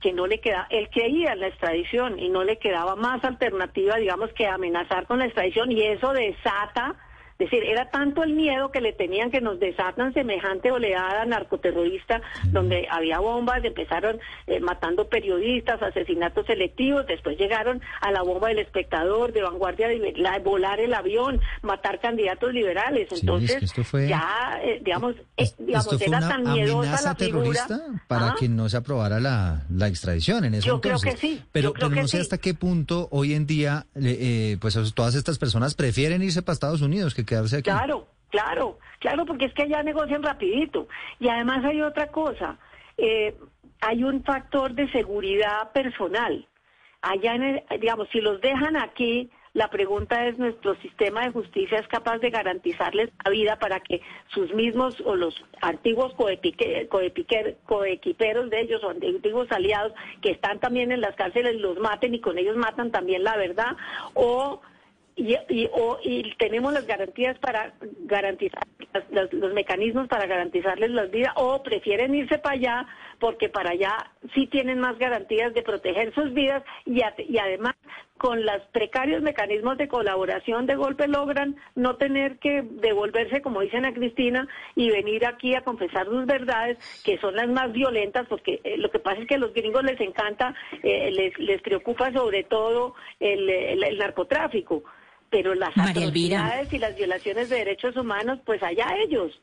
que 0.00 0.12
no 0.12 0.26
le 0.26 0.38
queda, 0.38 0.66
él 0.68 0.90
creía 0.92 1.32
en 1.32 1.40
la 1.40 1.46
extradición 1.46 2.18
y 2.18 2.28
no 2.28 2.44
le 2.44 2.58
quedaba 2.58 2.94
más 2.94 3.24
alternativa, 3.24 3.96
digamos, 3.96 4.30
que 4.34 4.46
amenazar 4.46 5.06
con 5.06 5.18
la 5.18 5.24
extradición 5.24 5.72
y 5.72 5.80
eso 5.80 6.12
desata 6.12 6.94
es 7.36 7.50
decir, 7.50 7.64
era 7.64 7.90
tanto 7.90 8.22
el 8.22 8.32
miedo 8.34 8.70
que 8.70 8.80
le 8.80 8.92
tenían 8.92 9.32
que 9.32 9.40
nos 9.40 9.58
desatan 9.58 10.14
semejante 10.14 10.70
oleada 10.70 11.24
narcoterrorista 11.24 12.22
donde 12.44 12.86
había 12.88 13.18
bombas, 13.18 13.64
empezaron 13.64 14.20
eh, 14.46 14.60
matando 14.60 15.08
periodistas, 15.08 15.82
asesinatos 15.82 16.46
selectivos, 16.46 17.06
después 17.08 17.36
llegaron 17.36 17.82
a 18.00 18.12
la 18.12 18.22
bomba 18.22 18.48
del 18.48 18.60
espectador, 18.60 19.32
de 19.32 19.42
vanguardia, 19.42 19.88
de 19.88 20.14
volar 20.44 20.78
el 20.78 20.94
avión, 20.94 21.40
matar 21.62 21.98
candidatos 22.00 22.52
liberales. 22.52 23.08
Entonces, 23.10 23.72
ya, 24.08 24.60
eh, 24.62 24.80
digamos, 24.84 25.16
eh, 25.36 25.50
digamos 25.58 26.00
era 26.00 26.20
tan 26.20 26.44
miedosa 26.44 27.02
la 27.02 27.14
figura. 27.16 27.66
Para 28.06 28.28
¿Ah? 28.28 28.36
que 28.38 28.48
no 28.48 28.68
se 28.68 28.76
aprobara 28.76 29.18
la, 29.18 29.64
la 29.70 29.88
extradición 29.88 30.44
en 30.44 30.54
ese 30.54 30.68
Yo 30.68 30.80
creo 30.80 31.00
que 31.00 31.16
sí. 31.16 31.42
Pero, 31.50 31.72
pero 31.72 31.88
no 31.88 32.06
sé 32.06 32.20
hasta 32.20 32.38
qué 32.38 32.54
punto 32.54 33.08
hoy 33.10 33.34
en 33.34 33.46
día, 33.46 33.86
pues 34.60 34.94
todas 34.94 35.16
estas 35.16 35.38
personas 35.38 35.74
prefieren 35.74 36.22
irse 36.22 36.42
para 36.42 36.54
Estados 36.54 36.80
Unidos 36.80 37.14
que 37.14 37.23
quedarse 37.24 37.56
aquí. 37.56 37.70
Claro, 37.70 38.06
Claro, 38.34 38.78
claro, 38.98 39.24
porque 39.26 39.44
es 39.44 39.54
que 39.54 39.62
allá 39.62 39.84
negocian 39.84 40.24
rapidito. 40.24 40.88
Y 41.20 41.28
además 41.28 41.64
hay 41.64 41.80
otra 41.82 42.08
cosa, 42.08 42.58
eh, 42.98 43.36
hay 43.80 44.02
un 44.02 44.24
factor 44.24 44.72
de 44.72 44.90
seguridad 44.90 45.70
personal. 45.70 46.44
Allá, 47.00 47.36
en 47.36 47.62
digamos, 47.80 48.08
si 48.10 48.20
los 48.20 48.40
dejan 48.40 48.76
aquí, 48.76 49.30
la 49.52 49.70
pregunta 49.70 50.26
es, 50.26 50.36
¿nuestro 50.36 50.74
sistema 50.80 51.22
de 51.22 51.30
justicia 51.30 51.78
es 51.78 51.86
capaz 51.86 52.18
de 52.18 52.30
garantizarles 52.30 53.10
la 53.24 53.30
vida 53.30 53.56
para 53.60 53.78
que 53.78 54.00
sus 54.26 54.52
mismos 54.52 55.00
o 55.04 55.14
los 55.14 55.44
antiguos 55.60 56.12
coequiperos 56.14 56.90
de 58.50 58.60
ellos 58.60 58.82
o 58.82 58.90
antiguos 58.90 59.46
aliados 59.52 59.92
que 60.22 60.32
están 60.32 60.58
también 60.58 60.90
en 60.90 61.00
las 61.00 61.14
cárceles 61.14 61.60
los 61.60 61.78
maten 61.78 62.14
y 62.14 62.20
con 62.20 62.36
ellos 62.36 62.56
matan 62.56 62.90
también 62.90 63.22
la 63.22 63.36
verdad? 63.36 63.76
¿O 64.14 64.60
y, 65.16 65.36
y, 65.48 66.34
tenemos 66.38 66.72
las 66.72 66.86
garantías 66.86 67.38
para 67.38 67.72
garantizar 68.00 68.66
los, 69.10 69.52
mecanismos 69.52 70.08
para 70.08 70.26
garantizarles 70.26 70.90
las 70.90 71.10
vidas 71.10 71.32
o 71.36 71.62
prefieren 71.62 72.14
irse 72.14 72.38
para 72.38 72.54
allá 72.56 72.86
porque 73.20 73.48
para 73.48 73.70
allá 73.70 74.10
sí 74.34 74.46
tienen 74.48 74.80
más 74.80 74.98
garantías 74.98 75.54
de 75.54 75.62
proteger 75.62 76.12
sus 76.14 76.32
vidas 76.34 76.64
y, 76.84 77.00
y 77.28 77.38
además 77.38 77.74
con 78.18 78.44
los 78.44 78.62
precarios 78.72 79.22
mecanismos 79.22 79.78
de 79.78 79.88
colaboración 79.88 80.66
de 80.66 80.74
golpe 80.74 81.06
logran 81.06 81.56
no 81.76 81.96
tener 81.96 82.38
que 82.38 82.62
devolverse 82.62 83.40
como 83.40 83.60
dicen 83.60 83.84
a 83.84 83.94
Cristina 83.94 84.48
y 84.74 84.90
venir 84.90 85.26
aquí 85.26 85.54
a 85.54 85.62
confesar 85.62 86.06
sus 86.06 86.26
verdades 86.26 86.76
que 87.04 87.18
son 87.18 87.36
las 87.36 87.48
más 87.48 87.72
violentas 87.72 88.26
porque 88.28 88.60
eh, 88.64 88.78
lo 88.78 88.90
que 88.90 88.98
pasa 88.98 89.20
es 89.20 89.28
que 89.28 89.36
a 89.36 89.38
los 89.38 89.54
gringos 89.54 89.84
les 89.84 90.00
encanta 90.00 90.54
eh, 90.82 91.12
les, 91.12 91.38
les 91.38 91.62
preocupa 91.62 92.12
sobre 92.12 92.42
todo 92.42 92.94
el 93.20 93.96
narcotráfico 93.98 94.82
pero 95.30 95.54
las 95.54 95.76
atrocidades 95.76 96.72
y 96.72 96.78
las 96.78 96.96
violaciones 96.96 97.48
de 97.48 97.56
derechos 97.56 97.96
humanos, 97.96 98.38
pues 98.44 98.62
allá 98.62 98.96
ellos. 98.98 99.40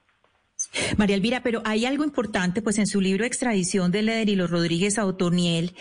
María 0.98 1.16
Elvira, 1.16 1.44
pero 1.44 1.62
hay 1.66 1.86
algo 1.86 2.04
importante, 2.04 2.62
pues 2.62 2.78
en 2.78 2.88
su 2.88 3.02
libro 3.02 3.26
Extradición 3.26 3.92
de 3.92 4.02
Leder 4.02 4.30
y 4.30 4.36
los 4.36 4.50
Rodríguez 4.50 4.98
a 4.98 5.06
Otoniel, 5.06 5.74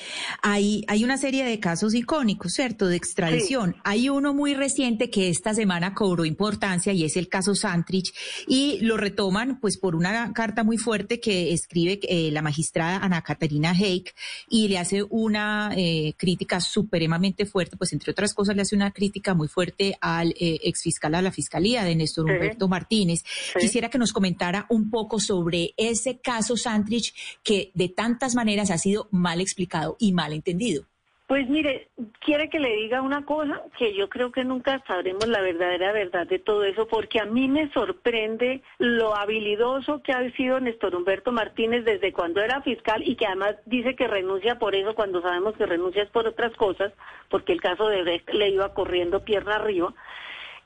hay, 0.42 0.84
hay 0.88 1.04
una 1.04 1.16
serie 1.16 1.44
de 1.44 1.60
casos 1.60 1.94
icónicos, 1.94 2.52
¿cierto?, 2.52 2.86
de 2.86 2.96
extradición. 2.96 3.76
Hay 3.84 4.08
uno 4.08 4.34
muy 4.34 4.54
reciente 4.54 5.10
que 5.10 5.28
esta 5.28 5.54
semana 5.54 5.94
cobró 5.94 6.24
importancia 6.24 6.92
y 6.92 7.04
es 7.04 7.16
el 7.16 7.28
caso 7.28 7.54
Santrich 7.54 8.12
y 8.46 8.78
lo 8.80 8.96
retoman 8.96 9.60
pues 9.60 9.78
por 9.78 9.94
una 9.94 10.32
carta 10.32 10.64
muy 10.64 10.78
fuerte 10.78 11.20
que 11.20 11.52
escribe 11.52 12.00
eh, 12.02 12.30
la 12.30 12.42
magistrada 12.42 12.98
Ana 12.98 13.22
Caterina 13.22 13.72
Heik 13.72 14.14
y 14.48 14.68
le 14.68 14.78
hace 14.78 15.04
una 15.08 15.72
eh, 15.76 16.14
crítica 16.16 16.60
supremamente 16.60 17.46
fuerte, 17.46 17.76
pues 17.76 17.92
entre 17.92 18.12
otras 18.12 18.34
cosas 18.34 18.56
le 18.56 18.62
hace 18.62 18.76
una 18.76 18.90
crítica 18.90 19.34
muy 19.34 19.48
fuerte 19.48 19.96
al 20.00 20.30
eh, 20.30 20.60
exfiscal 20.64 21.14
a 21.14 21.22
la 21.22 21.32
fiscalía 21.32 21.84
de 21.84 21.94
Néstor 21.94 22.26
Humberto 22.26 22.68
Martínez. 22.68 23.24
Quisiera 23.58 23.88
que 23.88 23.98
nos 23.98 24.12
comentara 24.12 24.66
un 24.68 24.79
poco 24.88 25.18
sobre 25.18 25.74
ese 25.76 26.20
caso 26.20 26.56
Santrich 26.56 27.12
que 27.42 27.72
de 27.74 27.88
tantas 27.90 28.36
maneras 28.36 28.70
ha 28.70 28.78
sido 28.78 29.08
mal 29.10 29.42
explicado 29.42 29.96
y 29.98 30.12
mal 30.12 30.32
entendido. 30.32 30.84
Pues 31.30 31.48
mire, 31.48 31.90
quiere 32.18 32.50
que 32.50 32.58
le 32.58 32.74
diga 32.74 33.02
una 33.02 33.24
cosa 33.24 33.62
que 33.78 33.94
yo 33.94 34.08
creo 34.08 34.32
que 34.32 34.42
nunca 34.42 34.82
sabremos 34.84 35.28
la 35.28 35.40
verdadera 35.40 35.92
verdad 35.92 36.26
de 36.26 36.40
todo 36.40 36.64
eso, 36.64 36.88
porque 36.88 37.20
a 37.20 37.24
mí 37.24 37.46
me 37.46 37.70
sorprende 37.70 38.62
lo 38.78 39.14
habilidoso 39.14 40.02
que 40.02 40.10
ha 40.10 40.28
sido 40.32 40.58
Néstor 40.58 40.96
Humberto 40.96 41.30
Martínez 41.30 41.84
desde 41.84 42.12
cuando 42.12 42.40
era 42.40 42.62
fiscal 42.62 43.04
y 43.06 43.14
que 43.14 43.26
además 43.26 43.54
dice 43.64 43.94
que 43.94 44.08
renuncia 44.08 44.58
por 44.58 44.74
eso 44.74 44.96
cuando 44.96 45.22
sabemos 45.22 45.54
que 45.54 45.66
renuncia 45.66 46.02
es 46.02 46.10
por 46.10 46.26
otras 46.26 46.52
cosas, 46.56 46.92
porque 47.28 47.52
el 47.52 47.60
caso 47.60 47.86
de 47.86 48.02
Brecht 48.02 48.28
le 48.30 48.48
iba 48.48 48.74
corriendo 48.74 49.24
pierna 49.24 49.54
arriba. 49.54 49.94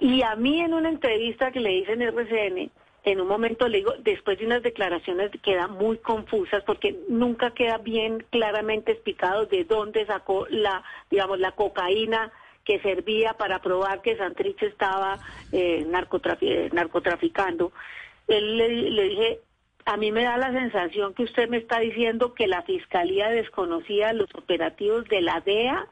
Y 0.00 0.22
a 0.22 0.34
mí 0.34 0.62
en 0.62 0.72
una 0.72 0.88
entrevista 0.88 1.52
que 1.52 1.60
le 1.60 1.76
hice 1.76 1.92
en 1.92 2.00
RCN, 2.00 2.70
en 3.04 3.20
un 3.20 3.28
momento 3.28 3.68
le 3.68 3.78
digo, 3.78 3.94
después 3.98 4.38
de 4.38 4.46
unas 4.46 4.62
declaraciones 4.62 5.30
quedan 5.42 5.72
muy 5.72 5.98
confusas 5.98 6.62
porque 6.64 6.98
nunca 7.08 7.50
queda 7.50 7.78
bien 7.78 8.24
claramente 8.30 8.92
explicado 8.92 9.44
de 9.46 9.64
dónde 9.64 10.06
sacó 10.06 10.46
la, 10.48 10.82
digamos, 11.10 11.38
la 11.38 11.52
cocaína 11.52 12.32
que 12.64 12.80
servía 12.80 13.34
para 13.34 13.60
probar 13.60 14.00
que 14.00 14.16
Santrich 14.16 14.62
estaba 14.62 15.18
eh, 15.52 15.86
narcotraficando. 15.86 17.72
Él 18.26 18.56
le, 18.56 18.68
le 18.70 19.02
dije, 19.02 19.40
a 19.84 19.98
mí 19.98 20.10
me 20.10 20.24
da 20.24 20.38
la 20.38 20.52
sensación 20.52 21.12
que 21.12 21.24
usted 21.24 21.46
me 21.50 21.58
está 21.58 21.80
diciendo 21.80 22.32
que 22.32 22.46
la 22.46 22.62
fiscalía 22.62 23.28
desconocía 23.28 24.14
los 24.14 24.34
operativos 24.34 25.04
de 25.08 25.20
la 25.20 25.40
DEA 25.40 25.86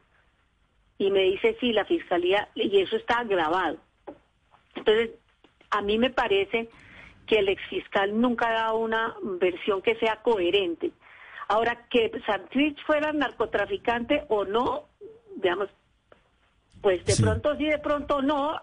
y 0.97 1.11
me 1.11 1.25
dice 1.25 1.59
sí, 1.61 1.73
la 1.73 1.85
fiscalía, 1.85 2.49
y 2.55 2.81
eso 2.81 2.97
está 2.97 3.23
grabado. 3.25 3.77
Entonces, 4.77 5.11
a 5.71 5.83
mí 5.83 5.99
me 5.99 6.09
parece 6.09 6.71
que 7.27 7.39
el 7.39 7.49
exfiscal 7.49 8.21
nunca 8.21 8.49
ha 8.49 8.53
dado 8.53 8.79
una 8.79 9.15
versión 9.23 9.83
que 9.83 9.97
sea 9.97 10.17
coherente. 10.23 10.93
Ahora, 11.49 11.87
que 11.91 12.11
Santrich 12.27 12.83
fuera 12.87 13.13
narcotraficante 13.13 14.25
o 14.29 14.45
no, 14.45 14.87
digamos, 15.37 15.69
pues 16.83 17.05
de 17.05 17.15
pronto 17.23 17.57
sí, 17.57 17.67
de 17.67 17.79
pronto 17.79 18.23
no. 18.23 18.61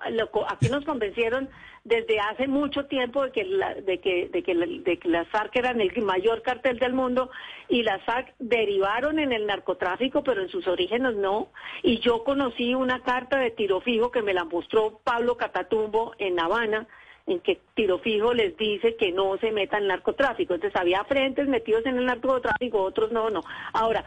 aquí 0.49 0.67
nos 0.69 0.83
convencieron 0.83 1.49
desde 1.85 2.19
hace 2.19 2.47
mucho 2.47 2.85
tiempo 2.85 3.23
de 3.23 3.31
que, 3.31 3.45
la, 3.45 3.73
de, 3.73 3.99
que, 3.99 4.27
de, 4.27 4.43
que 4.43 4.53
de 4.53 4.99
que 4.99 5.07
las 5.07 5.27
FARC 5.29 5.55
eran 5.55 5.79
el 5.79 5.89
mayor 6.03 6.41
cartel 6.41 6.77
del 6.79 6.93
mundo 6.93 7.31
y 7.69 7.83
las 7.83 8.03
FARC 8.03 8.35
derivaron 8.37 9.19
en 9.19 9.31
el 9.31 9.47
narcotráfico, 9.47 10.21
pero 10.21 10.41
en 10.41 10.49
sus 10.49 10.67
orígenes 10.67 11.15
no. 11.15 11.47
Y 11.81 11.99
yo 11.99 12.25
conocí 12.25 12.75
una 12.75 13.01
carta 13.03 13.39
de 13.39 13.51
tiro 13.51 13.79
fijo 13.79 14.11
que 14.11 14.21
me 14.21 14.33
la 14.33 14.43
mostró 14.43 14.99
Pablo 15.03 15.37
Catatumbo 15.37 16.13
en 16.17 16.39
Habana, 16.39 16.87
en 17.25 17.39
que 17.41 17.59
tiro 17.75 17.99
fijo 17.99 18.33
les 18.33 18.57
dice 18.57 18.95
que 18.95 19.11
no 19.11 19.37
se 19.37 19.51
meta 19.51 19.77
en 19.77 19.87
narcotráfico. 19.87 20.53
Entonces 20.53 20.79
había 20.79 21.03
frentes 21.03 21.47
metidos 21.47 21.85
en 21.85 21.97
el 21.97 22.05
narcotráfico, 22.05 22.81
otros 22.81 23.11
no, 23.11 23.29
no. 23.29 23.41
Ahora, 23.73 24.05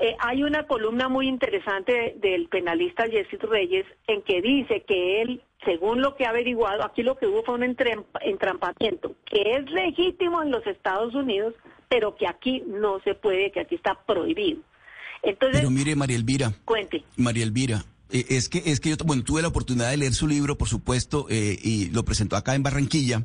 eh, 0.00 0.16
hay 0.18 0.42
una 0.42 0.66
columna 0.66 1.08
muy 1.08 1.28
interesante 1.28 2.16
del 2.20 2.48
penalista 2.48 3.08
Jesse 3.08 3.40
Reyes 3.42 3.86
en 4.06 4.22
que 4.22 4.40
dice 4.40 4.82
que 4.86 5.22
él, 5.22 5.42
según 5.64 6.00
lo 6.00 6.16
que 6.16 6.26
ha 6.26 6.30
averiguado, 6.30 6.84
aquí 6.84 7.02
lo 7.02 7.16
que 7.16 7.26
hubo 7.26 7.42
fue 7.44 7.54
un 7.54 7.64
entrampamiento, 7.64 9.14
que 9.24 9.56
es 9.56 9.70
legítimo 9.70 10.42
en 10.42 10.50
los 10.50 10.66
Estados 10.66 11.14
Unidos, 11.14 11.54
pero 11.88 12.16
que 12.16 12.26
aquí 12.26 12.62
no 12.66 13.00
se 13.00 13.14
puede, 13.14 13.52
que 13.52 13.60
aquí 13.60 13.74
está 13.74 13.94
prohibido. 14.06 14.60
Entonces, 15.22 15.60
pero 15.60 15.70
mire, 15.70 15.96
María 15.96 16.16
Elvira. 16.16 16.52
Cuente. 16.64 17.02
María 17.16 17.44
Elvira, 17.44 17.84
eh, 18.14 18.26
es 18.28 18.48
que 18.48 18.62
es 18.64 18.78
que 18.78 18.90
yo 18.90 18.96
bueno 19.04 19.24
tuve 19.24 19.42
la 19.42 19.48
oportunidad 19.48 19.90
de 19.90 19.96
leer 19.96 20.14
su 20.14 20.28
libro, 20.28 20.56
por 20.56 20.68
supuesto, 20.68 21.26
eh, 21.28 21.58
y 21.60 21.86
lo 21.86 22.04
presentó 22.04 22.36
acá 22.36 22.54
en 22.54 22.62
Barranquilla. 22.62 23.24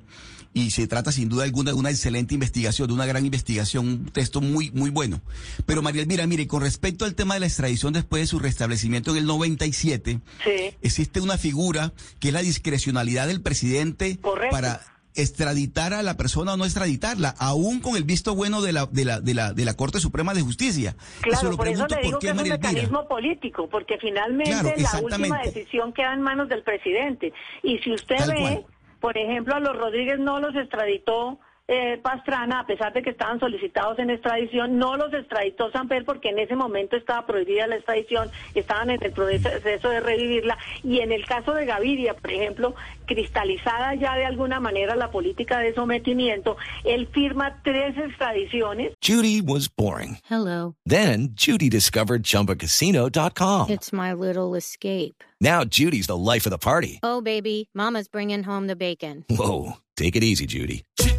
Y 0.52 0.72
se 0.72 0.88
trata 0.88 1.12
sin 1.12 1.30
duda 1.30 1.44
alguna 1.44 1.70
de 1.70 1.78
una 1.78 1.92
excelente 1.92 2.34
investigación, 2.34 2.88
de 2.88 2.96
una 2.96 3.06
gran 3.06 3.24
investigación, 3.24 3.88
un 3.88 4.06
texto 4.06 4.42
muy, 4.42 4.72
muy 4.72 4.90
bueno. 4.90 5.22
Pero 5.68 5.84
María 5.84 6.02
Elvira, 6.02 6.26
mire, 6.26 6.48
con 6.48 6.64
respecto 6.64 7.06
al 7.06 7.14
tema 7.14 7.36
de 7.36 7.42
la 7.42 7.46
extradición 7.46 7.94
después 7.94 8.24
de 8.24 8.28
su 8.28 8.40
restablecimiento 8.40 9.12
en 9.12 9.18
el 9.18 9.26
97, 9.28 10.22
existe 10.82 11.22
una 11.22 11.38
figura 11.38 11.94
que 12.20 12.30
es 12.30 12.34
la 12.34 12.42
discrecionalidad 12.42 13.28
del 13.28 13.42
presidente 13.42 14.18
para 14.50 14.82
extraditar 15.16 15.94
a 15.94 16.04
la 16.04 16.16
persona 16.18 16.54
o 16.54 16.58
no 16.58 16.66
extraditarla, 16.66 17.36
aún 17.40 17.80
con 17.80 17.96
el 17.96 18.04
visto 18.04 18.36
bueno 18.36 18.62
de 18.62 18.74
la, 18.74 18.86
de 18.86 19.06
la, 19.06 19.20
de 19.20 19.34
la, 19.34 19.54
de 19.54 19.66
la 19.66 19.74
Corte 19.76 20.00
Suprema 20.00 20.34
de 20.34 20.42
Justicia. 20.42 20.96
Claro, 21.22 21.58
por 21.58 21.68
eso 21.68 21.88
le 21.88 22.02
digo 22.02 22.20
que 22.20 22.30
es 22.30 22.34
un 22.34 22.48
mecanismo 22.48 23.08
político, 23.08 23.68
porque 23.70 23.98
finalmente 23.98 24.76
la 24.78 25.00
última 25.02 25.42
decisión 25.42 25.94
queda 25.94 26.14
en 26.14 26.22
manos 26.22 26.50
del 26.50 26.64
presidente. 26.64 27.34
Y 27.64 27.80
si 27.80 27.94
usted 27.94 28.28
ve, 28.28 28.66
por 29.00 29.18
ejemplo, 29.18 29.56
a 29.56 29.60
los 29.60 29.76
Rodríguez 29.76 30.20
no 30.20 30.40
los 30.40 30.56
extraditó 30.56 31.40
eh, 31.72 32.00
Pastrana, 32.02 32.62
a 32.62 32.66
pesar 32.66 32.92
de 32.94 33.04
que 33.04 33.12
estaban 33.12 33.40
solicitados 33.40 34.00
en 34.00 34.10
extradición, 34.10 34.80
no 34.80 34.98
los 34.98 35.14
extraditó 35.14 35.72
Samper 35.72 36.04
porque 36.04 36.30
en 36.30 36.40
ese 36.40 36.56
momento 36.56 36.96
estaba 36.96 37.28
prohibida 37.28 37.68
la 37.68 37.76
extradición, 37.76 38.32
estaban 38.56 38.90
en 38.90 39.04
el 39.04 39.12
proceso 39.12 39.90
de 39.90 40.00
revivirla. 40.00 40.58
Y 40.84 41.02
en 41.02 41.12
el 41.12 41.28
caso 41.28 41.54
de 41.54 41.68
Gaviria, 41.68 42.16
por 42.16 42.32
ejemplo, 42.32 42.74
cristalizada 43.06 43.94
ya 43.94 44.16
de 44.16 44.26
alguna 44.26 44.60
manera 44.60 44.96
la 44.96 45.12
política 45.12 45.60
de 45.60 45.76
sometimiento, 45.76 46.58
él 46.86 47.08
firma 47.14 47.62
tres 47.64 47.96
extradiciones. 47.98 48.94
Judy 49.00 49.40
was 49.40 49.68
boring. 49.68 50.18
Hello. 50.28 50.74
Then 50.88 51.36
Judy 51.36 51.70
discovered 51.70 52.24
chumbacasino.com. 52.24 53.70
It's 53.70 53.94
my 53.94 54.14
little 54.14 54.56
escape. 54.56 55.24
Now 55.40 55.66
Judy's 55.66 56.08
the 56.08 56.18
life 56.18 56.48
of 56.48 56.52
the 56.52 56.58
party. 56.58 57.00
Oh, 57.04 57.22
baby, 57.22 57.70
Mama's 57.76 58.08
bringing 58.08 58.42
home 58.42 58.66
the 58.66 58.76
bacon. 58.76 59.26
Whoa. 59.30 59.74
Take 59.96 60.16
it 60.16 60.24
easy, 60.24 60.48
Judy. 60.48 60.86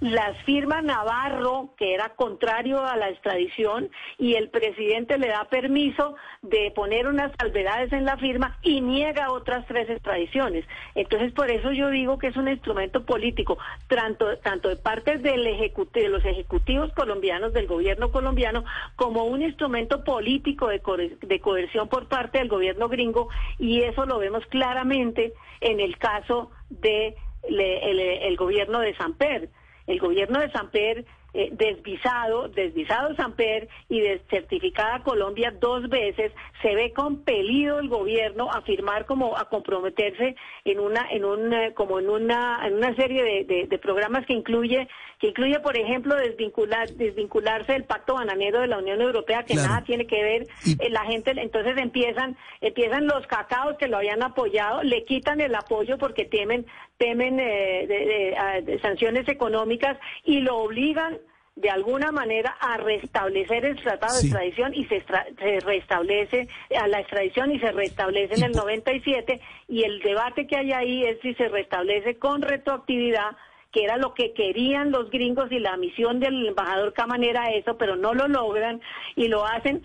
Las 0.00 0.36
firma 0.44 0.82
Navarro, 0.82 1.70
que 1.76 1.94
era 1.94 2.10
contrario 2.10 2.84
a 2.84 2.96
la 2.96 3.10
extradición, 3.10 3.90
y 4.18 4.34
el 4.34 4.50
presidente 4.50 5.18
le 5.18 5.28
da 5.28 5.44
permiso 5.44 6.16
de 6.42 6.72
poner 6.74 7.06
unas 7.06 7.32
salvedades 7.38 7.92
en 7.92 8.04
la 8.04 8.16
firma 8.16 8.58
y 8.62 8.80
niega 8.80 9.30
otras 9.30 9.66
tres 9.66 9.88
extradiciones. 9.88 10.64
Entonces, 10.94 11.32
por 11.32 11.50
eso 11.50 11.72
yo 11.72 11.90
digo 11.90 12.18
que 12.18 12.28
es 12.28 12.36
un 12.36 12.48
instrumento 12.48 13.04
político, 13.04 13.58
tanto, 13.88 14.36
tanto 14.38 14.68
de 14.68 14.76
parte 14.76 15.18
de 15.18 16.08
los 16.08 16.24
ejecutivos 16.24 16.92
colombianos, 16.92 17.52
del 17.52 17.66
gobierno 17.66 18.10
colombiano, 18.10 18.64
como 18.96 19.24
un 19.24 19.42
instrumento 19.42 20.02
político 20.04 20.68
de, 20.68 20.80
de 21.20 21.40
coerción 21.40 21.88
por 21.88 22.08
parte 22.08 22.38
del 22.38 22.48
gobierno 22.48 22.88
gringo, 22.88 23.28
y 23.58 23.82
eso 23.82 24.06
lo 24.06 24.18
vemos 24.18 24.44
claramente 24.46 25.32
en 25.60 25.80
el 25.80 25.98
caso 25.98 26.50
de 26.68 27.16
el, 27.48 28.36
gobierno 28.36 28.80
de 28.80 28.94
Samper. 28.96 29.48
El 29.86 30.00
gobierno 30.00 30.40
de 30.40 30.50
Samper 30.50 31.04
eh, 31.38 31.50
desvisado, 31.52 32.48
desvisado 32.48 33.14
Samper 33.14 33.68
y 33.90 34.00
certificada 34.30 35.02
Colombia 35.02 35.52
dos 35.60 35.86
veces, 35.90 36.32
se 36.62 36.74
ve 36.74 36.94
compelido 36.94 37.78
el 37.78 37.90
gobierno 37.90 38.50
a 38.50 38.62
firmar 38.62 39.04
como 39.04 39.36
a 39.36 39.46
comprometerse 39.50 40.34
en 40.64 40.80
una, 40.80 41.06
en 41.10 41.26
un, 41.26 41.52
eh, 41.52 41.74
como 41.74 41.98
en 41.98 42.08
una, 42.08 42.66
en 42.66 42.72
una 42.74 42.94
serie 42.96 43.44
de, 43.44 43.78
programas 43.78 44.24
que 44.24 44.32
incluye, 44.32 44.88
que 45.20 45.28
incluye, 45.28 45.60
por 45.60 45.76
ejemplo, 45.76 46.16
desvincular, 46.16 46.88
desvincularse 46.92 47.74
del 47.74 47.84
pacto 47.84 48.14
bananero 48.14 48.60
de 48.62 48.68
la 48.68 48.78
Unión 48.78 49.02
Europea, 49.02 49.44
que 49.44 49.56
nada 49.56 49.84
tiene 49.84 50.06
que 50.06 50.22
ver, 50.22 50.46
eh, 50.80 50.88
la 50.88 51.04
gente, 51.04 51.32
entonces 51.36 51.76
empiezan, 51.76 52.34
empiezan 52.62 53.06
los 53.06 53.26
cacaos 53.26 53.76
que 53.76 53.88
lo 53.88 53.98
habían 53.98 54.22
apoyado, 54.22 54.82
le 54.82 55.04
quitan 55.04 55.42
el 55.42 55.54
apoyo 55.54 55.98
porque 55.98 56.24
temen, 56.24 56.64
temen 56.98 57.36
de, 57.36 58.78
sanciones 58.82 59.28
económicas 59.28 59.98
y 60.24 60.40
lo 60.40 60.58
obligan 60.58 61.18
de 61.54 61.70
alguna 61.70 62.12
manera 62.12 62.54
a 62.60 62.76
restablecer 62.76 63.64
el 63.64 63.76
tratado 63.76 64.14
de 64.14 64.26
extradición 64.26 64.74
y 64.74 64.84
se, 64.86 65.02
se, 65.38 65.60
restablece 65.60 66.48
a 66.78 66.86
la 66.86 67.00
extradición 67.00 67.50
y 67.50 67.58
se 67.58 67.72
restablece 67.72 68.34
en 68.34 68.44
el 68.44 68.52
97 68.52 69.40
y 69.68 69.84
el 69.84 70.00
debate 70.00 70.46
que 70.46 70.56
hay 70.56 70.72
ahí 70.72 71.04
es 71.04 71.18
si 71.20 71.34
se 71.34 71.48
restablece 71.48 72.18
con 72.18 72.42
retroactividad 72.42 73.36
que 73.76 73.84
era 73.84 73.98
lo 73.98 74.14
que 74.14 74.32
querían 74.32 74.90
los 74.90 75.10
gringos 75.10 75.52
y 75.52 75.58
la 75.58 75.76
misión 75.76 76.18
del 76.18 76.46
embajador 76.46 76.94
Caman 76.94 77.22
era 77.22 77.50
eso, 77.50 77.76
pero 77.76 77.94
no 77.94 78.14
lo 78.14 78.26
logran 78.26 78.80
y 79.16 79.28
lo 79.28 79.44
hacen 79.44 79.82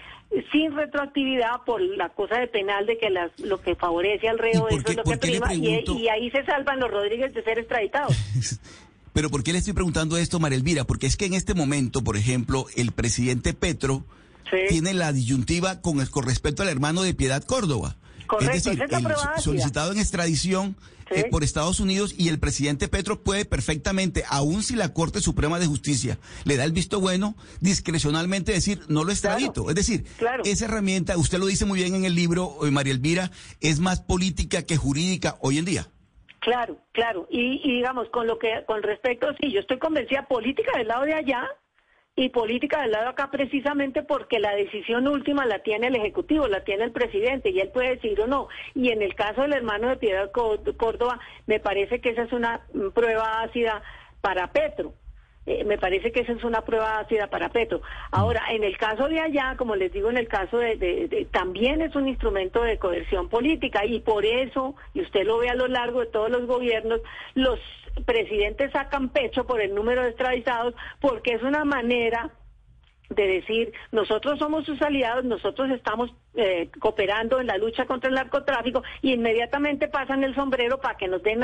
sin 0.53 0.73
retroactividad 0.73 1.65
por 1.65 1.81
la 1.81 2.07
cosa 2.07 2.39
de 2.39 2.47
penal 2.47 2.85
de 2.85 2.97
que 2.97 3.09
las, 3.09 3.37
lo 3.41 3.61
que 3.61 3.75
favorece 3.75 4.29
al 4.29 4.39
reo 4.39 4.69
eso 4.69 4.87
es 4.87 4.95
lo 4.95 5.03
que 5.03 5.17
prima 5.17 5.53
y, 5.53 5.83
y 5.85 6.07
ahí 6.07 6.31
se 6.31 6.45
salvan 6.45 6.79
los 6.79 6.89
Rodríguez 6.89 7.33
de 7.33 7.43
ser 7.43 7.59
extraditados. 7.59 8.15
Pero 9.13 9.29
¿por 9.29 9.43
qué 9.43 9.51
le 9.51 9.57
estoy 9.57 9.73
preguntando 9.73 10.15
esto, 10.15 10.39
María 10.39 10.57
Elvira? 10.57 10.85
Porque 10.85 11.05
es 11.05 11.17
que 11.17 11.25
en 11.25 11.33
este 11.33 11.53
momento, 11.53 12.01
por 12.01 12.15
ejemplo, 12.15 12.67
el 12.77 12.93
presidente 12.93 13.53
Petro 13.53 14.05
tiene 14.69 14.93
la 14.93 15.11
disyuntiva 15.11 15.81
con, 15.81 16.05
con 16.05 16.25
respecto 16.25 16.63
al 16.63 16.69
hermano 16.69 17.01
de 17.01 17.13
Piedad 17.13 17.43
Córdoba. 17.43 17.97
Correcto, 18.31 18.55
es 18.55 18.63
decir, 18.63 18.81
el 18.81 19.41
solicitado 19.41 19.91
en 19.91 19.99
extradición 19.99 20.77
eh, 21.09 21.25
por 21.29 21.43
Estados 21.43 21.81
Unidos 21.81 22.15
y 22.17 22.29
el 22.29 22.39
presidente 22.39 22.87
Petro 22.87 23.21
puede 23.21 23.43
perfectamente, 23.43 24.23
aun 24.29 24.63
si 24.63 24.77
la 24.77 24.93
Corte 24.93 25.19
Suprema 25.19 25.59
de 25.59 25.65
Justicia 25.65 26.17
le 26.45 26.55
da 26.55 26.63
el 26.63 26.71
visto 26.71 27.01
bueno, 27.01 27.35
discrecionalmente 27.59 28.53
decir 28.53 28.79
no 28.87 29.03
lo 29.03 29.11
extradito. 29.11 29.67
es 29.67 29.75
decir, 29.75 30.05
esa 30.45 30.63
herramienta, 30.63 31.17
usted 31.17 31.39
lo 31.39 31.47
dice 31.47 31.65
muy 31.65 31.79
bien 31.79 31.93
en 31.93 32.05
el 32.05 32.15
libro, 32.15 32.65
eh, 32.65 32.71
María 32.71 32.93
Elvira, 32.93 33.31
es 33.59 33.81
más 33.81 33.99
política 33.99 34.63
que 34.63 34.77
jurídica 34.77 35.35
hoy 35.41 35.57
en 35.57 35.65
día. 35.65 35.87
Claro, 36.39 36.77
claro. 36.93 37.27
Y, 37.29 37.75
digamos, 37.75 38.07
con 38.11 38.27
lo 38.27 38.39
que, 38.39 38.63
con 38.65 38.81
respecto, 38.81 39.27
sí, 39.41 39.51
yo 39.51 39.59
estoy 39.59 39.77
convencida 39.77 40.25
política 40.25 40.71
del 40.77 40.87
lado 40.87 41.03
de 41.03 41.15
allá 41.15 41.45
y 42.23 42.29
política 42.29 42.81
del 42.81 42.91
lado 42.91 43.09
acá 43.09 43.29
precisamente 43.31 44.03
porque 44.03 44.39
la 44.39 44.55
decisión 44.55 45.07
última 45.07 45.45
la 45.45 45.59
tiene 45.59 45.87
el 45.87 45.95
Ejecutivo, 45.95 46.47
la 46.47 46.63
tiene 46.63 46.83
el 46.83 46.91
presidente 46.91 47.49
y 47.49 47.59
él 47.59 47.69
puede 47.69 47.95
decir 47.95 48.19
o 48.21 48.27
no. 48.27 48.47
Y 48.75 48.89
en 48.89 49.01
el 49.01 49.15
caso 49.15 49.41
del 49.41 49.53
hermano 49.53 49.89
de 49.89 49.97
Piedad 49.97 50.31
Córdoba, 50.31 51.19
me 51.47 51.59
parece 51.59 51.99
que 51.99 52.09
esa 52.09 52.23
es 52.23 52.31
una 52.31 52.61
prueba 52.93 53.41
ácida 53.41 53.81
para 54.21 54.51
Petro. 54.51 54.93
Eh, 55.47 55.63
me 55.63 55.79
parece 55.79 56.11
que 56.11 56.19
esa 56.19 56.33
es 56.33 56.43
una 56.43 56.61
prueba 56.61 56.99
ácida 56.99 57.27
para 57.27 57.49
Petro. 57.49 57.81
Ahora, 58.11 58.43
en 58.51 58.63
el 58.63 58.77
caso 58.77 59.07
de 59.07 59.19
allá, 59.19 59.55
como 59.57 59.75
les 59.75 59.91
digo, 59.91 60.11
en 60.11 60.17
el 60.17 60.27
caso 60.27 60.59
de, 60.59 61.27
también 61.31 61.81
es 61.81 61.95
un 61.95 62.07
instrumento 62.07 62.61
de 62.61 62.77
coerción 62.77 63.27
política 63.27 63.83
y 63.85 64.01
por 64.01 64.23
eso, 64.23 64.75
y 64.93 65.01
usted 65.01 65.25
lo 65.25 65.39
ve 65.39 65.49
a 65.49 65.55
lo 65.55 65.67
largo 65.67 66.01
de 66.01 66.05
todos 66.05 66.29
los 66.29 66.45
gobiernos, 66.45 67.01
los 67.33 67.59
presidentes 68.05 68.71
sacan 68.71 69.09
pecho 69.09 69.45
por 69.45 69.61
el 69.61 69.73
número 69.75 70.03
de 70.03 70.09
extraditados 70.09 70.75
porque 70.99 71.33
es 71.33 71.43
una 71.43 71.65
manera 71.65 72.31
de 73.15 73.27
decir, 73.27 73.73
nosotros 73.91 74.39
somos 74.39 74.65
sus 74.65 74.81
aliados, 74.81 75.25
nosotros 75.25 75.69
estamos 75.71 76.13
eh, 76.35 76.69
cooperando 76.79 77.39
en 77.39 77.47
la 77.47 77.57
lucha 77.57 77.85
contra 77.85 78.09
el 78.09 78.15
narcotráfico 78.15 78.83
y 79.01 79.13
inmediatamente 79.13 79.87
pasan 79.89 80.23
el 80.23 80.33
sombrero 80.33 80.79
para 80.79 80.95
que 80.95 81.07
nos 81.07 81.21
den 81.21 81.41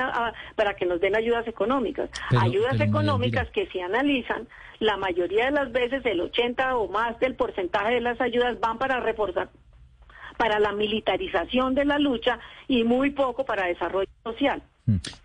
para 0.56 0.76
que 0.76 0.86
nos 0.86 1.02
den 1.02 1.16
ayudas 1.16 1.48
económicas. 1.48 2.10
ayudas 2.40 2.80
económicas 2.80 3.50
que 3.52 3.68
si 3.68 3.82
analizan, 3.82 4.48
la 4.80 4.96
mayoría 4.96 5.46
de 5.46 5.52
las 5.52 5.72
veces 5.72 6.06
el 6.06 6.22
80 6.22 6.78
o 6.78 6.88
más 6.88 7.20
del 7.20 7.36
porcentaje 7.36 7.96
de 7.96 8.02
las 8.02 8.22
ayudas 8.22 8.60
van 8.60 8.78
para 8.78 9.00
reforzar 9.00 9.50
para 10.38 10.60
la 10.60 10.72
militarización 10.72 11.74
de 11.74 11.84
la 11.84 11.98
lucha 11.98 12.40
y 12.68 12.84
muy 12.84 13.10
poco 13.10 13.44
para 13.44 13.66
desarrollo 13.66 14.10
social. 14.24 14.62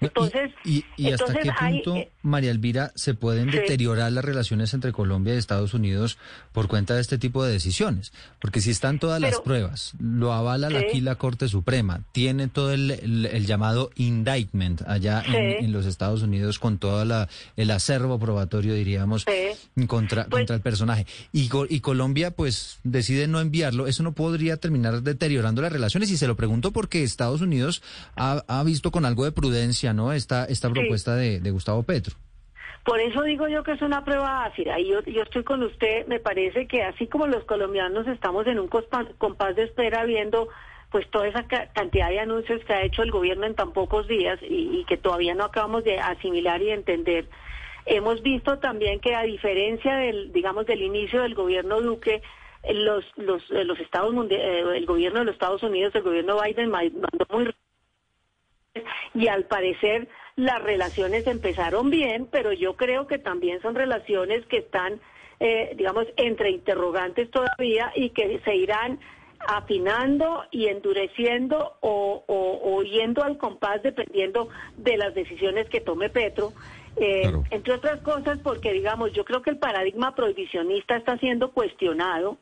Entonces, 0.01 0.51
¿Y, 0.65 0.85
hasta 1.13 1.35
qué 1.35 1.53
punto, 1.53 1.97
eh, 1.97 2.11
María 2.23 2.51
Elvira, 2.51 2.93
se 2.95 3.15
pueden 3.15 3.51
deteriorar 3.51 4.13
las 4.13 4.25
relaciones 4.25 4.75
entre 4.75 4.93
Colombia 4.93 5.35
y 5.35 5.39
Estados 5.39 5.75
Unidos 5.75 6.19
por 6.53 6.69
cuenta 6.69 6.95
de 6.95 7.01
este 7.01 7.19
tipo 7.19 7.45
de 7.45 7.53
decisiones? 7.53 8.13
Porque 8.41 8.61
si 8.61 8.71
están 8.71 8.99
todas 8.99 9.21
las 9.21 9.41
pruebas, 9.41 9.93
lo 9.99 10.33
avala 10.33 10.69
aquí 10.79 11.01
la 11.01 11.17
Corte 11.17 11.49
Suprema, 11.49 12.03
tiene 12.13 12.49
todo 12.49 12.73
el, 12.73 13.47
llamado 13.47 13.91
indictment 13.97 14.83
allá 14.87 15.23
en, 15.27 15.73
los 15.73 15.87
Estados 15.87 16.23
Unidos 16.23 16.59
con 16.59 16.79
todo 16.79 17.05
la, 17.05 17.29
el 17.57 17.71
acervo 17.71 18.19
probatorio, 18.19 18.75
diríamos, 18.75 19.25
contra, 19.87 20.27
pues 20.27 20.41
contra 20.41 20.57
el 20.57 20.63
personaje. 20.63 21.07
Y, 21.33 21.51
y 21.69 21.81
Colombia, 21.81 22.31
pues, 22.31 22.79
decide 22.85 23.27
no 23.27 23.41
enviarlo. 23.41 23.87
Eso 23.87 24.03
no 24.03 24.13
podría 24.13 24.57
terminar 24.59 25.03
deteriorando 25.03 25.63
las 25.63 25.73
relaciones. 25.73 26.11
Y 26.11 26.17
se 26.17 26.27
lo 26.27 26.37
pregunto 26.37 26.73
porque 26.73 27.03
Estados 27.03 27.41
Unidos 27.41 27.83
ha, 28.17 28.45
ha 28.47 28.63
visto 28.63 28.91
con 28.91 29.05
algo 29.05 29.25
de 29.25 29.33
prudencia 29.33 29.93
¿no? 29.93 30.13
Esta, 30.13 30.45
esta 30.45 30.71
propuesta 30.71 31.17
de, 31.17 31.51
Gustavo 31.51 31.83
Petro. 31.83 32.12
Por 32.85 33.01
eso 33.01 33.23
digo 33.23 33.47
yo 33.47 33.63
que 33.63 33.73
es 33.73 33.83
una 33.83 34.05
prueba 34.05 34.45
ácida. 34.45 34.79
Y 34.81 34.89
yo, 34.89 35.03
yo 35.03 35.23
estoy 35.23 35.45
con 35.45 35.63
usted, 35.63 36.07
me 36.07 36.19
parece 36.19 36.67
que 36.67 36.83
así 36.83 37.07
como 37.07 37.27
los 37.27 37.45
colombianos 37.45 38.07
estamos 38.09 38.47
en 38.47 38.59
un 38.59 38.69
compás 38.69 39.57
de 39.57 39.65
espera 39.65 40.05
viendo 40.05 40.49
pues 40.91 41.09
toda 41.11 41.27
esa 41.27 41.45
cantidad 41.45 42.11
de 42.11 42.21
anuncios 42.21 42.63
que 42.65 42.73
ha 42.75 42.83
hecho 42.83 43.03
el 43.03 43.11
gobierno 43.11 43.47
en 43.47 43.55
tan 43.55 43.73
pocos 43.73 44.07
días 44.09 44.39
y, 44.43 44.85
que 44.87 44.99
todavía 44.99 45.35
no 45.35 45.45
acabamos 45.45 45.85
de 45.85 45.99
asimilar 45.99 46.61
y 46.61 46.71
entender. 46.71 47.27
Hemos 47.87 48.23
visto 48.23 48.59
también 48.59 49.01
que 49.01 49.15
a 49.15 49.23
diferencia 49.23 49.97
del, 49.97 50.33
digamos, 50.33 50.67
del 50.67 50.83
inicio 50.83 51.23
del 51.23 51.35
gobierno 51.35 51.81
Duque, 51.81 52.21
los, 52.71 53.05
los, 53.17 53.49
los 53.49 53.81
Estados, 53.81 54.15
eh, 54.31 54.65
el 54.77 54.85
gobierno 54.85 55.21
de 55.21 55.25
los 55.25 55.35
Estados 55.35 55.63
Unidos, 55.63 55.95
el 55.95 56.03
gobierno 56.03 56.41
Biden 56.41 56.71
mandó 56.71 57.01
muy 57.31 57.51
y 59.15 59.29
al 59.29 59.45
parecer 59.45 60.09
las 60.37 60.63
relaciones 60.63 61.27
empezaron 61.27 61.91
bien, 61.91 62.27
pero 62.31 62.53
yo 62.53 62.77
creo 62.77 63.07
que 63.07 63.19
también 63.19 63.61
son 63.61 63.75
relaciones 63.75 64.45
que 64.47 64.59
están, 64.59 65.01
eh, 65.41 65.75
digamos, 65.77 66.07
entre 66.17 66.51
interrogantes 66.51 67.31
todavía 67.31 67.93
y 67.95 68.11
que 68.11 68.41
se 68.45 68.57
irán 68.57 68.99
afinando 69.47 70.45
y 70.51 70.69
endureciendo 70.69 71.75
o, 71.81 72.83
yendo 72.85 73.23
al 73.23 73.39
compás 73.39 73.83
dependiendo 73.83 74.49
de 74.77 74.97
las 74.97 75.15
decisiones 75.15 75.69
que 75.69 75.81
tome 75.81 76.11
Petro. 76.11 76.53
Eh, 76.97 77.33
entre 77.51 77.75
otras 77.75 78.01
cosas 78.03 78.39
porque, 78.43 78.73
digamos, 78.73 79.13
yo 79.13 79.25
creo 79.25 79.43
que 79.43 79.51
el 79.51 79.59
paradigma 79.59 80.15
prohibicionista 80.15 80.97
está 80.97 81.17
siendo 81.19 81.53
cuestionado 81.53 82.39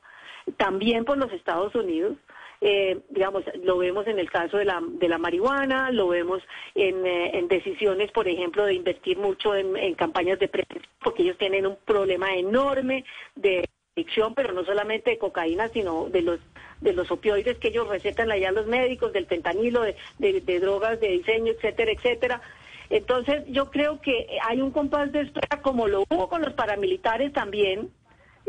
también 0.57 1.05
por 1.05 1.19
los 1.19 1.33
Estados 1.33 1.75
Unidos. 1.75 2.17
Eh, 2.63 3.01
digamos, 3.09 3.43
lo 3.63 3.79
vemos 3.79 4.07
en 4.07 4.19
el 4.19 4.31
caso 4.31 4.59
de 4.59 4.67
la, 4.67 4.83
de 4.87 5.09
la 5.09 5.17
marihuana, 5.17 5.91
lo 5.91 6.09
vemos 6.09 6.43
en, 6.75 7.07
eh, 7.07 7.39
en 7.39 7.49
decisiones, 7.49 8.13
por 8.13 8.29
ejemplo, 8.29 8.67
de 8.67 8.75
invertir 8.75 9.17
mucho 9.17 9.55
en, 9.55 9.95
campañas 9.95 10.39
de 10.39 10.49
prevención, 10.49 10.85
porque 11.03 11.23
ellos 11.23 11.39
tienen 11.39 11.67
un 11.67 11.77
problema 11.87 12.35
enorme 12.35 13.05
de 13.35 13.67
adicción, 13.97 14.35
pero 14.35 14.53
no 14.53 14.65
solamente 14.65 15.11
de 15.11 15.19
cocaína, 15.19 15.69
sino 15.69 16.11
de 16.11 16.23
los 16.23 16.41
de 16.81 16.95
los 16.95 17.11
opioides 17.11 17.59
que 17.59 17.69
ellos 17.69 17.89
recetan 17.89 18.31
allá 18.33 18.53
los 18.53 18.67
médicos, 18.67 19.13
del 19.13 19.27
fentanilo, 19.27 19.83
de, 19.83 19.97
de, 20.19 20.61
drogas 20.61 20.99
de 20.99 21.09
diseño, 21.09 21.53
etcétera, 21.53 21.93
etcétera. 21.93 22.41
Entonces, 22.89 23.45
yo 23.49 23.71
creo 23.71 24.01
que 24.01 24.39
hay 24.43 24.63
un 24.63 24.71
compás 24.71 25.13
de 25.13 25.21
espera, 25.21 25.61
como 25.61 25.89
lo 25.89 26.05
hubo 26.09 26.29
con 26.31 26.41
los 26.41 26.55
paramilitares 26.55 27.35
también, 27.35 27.91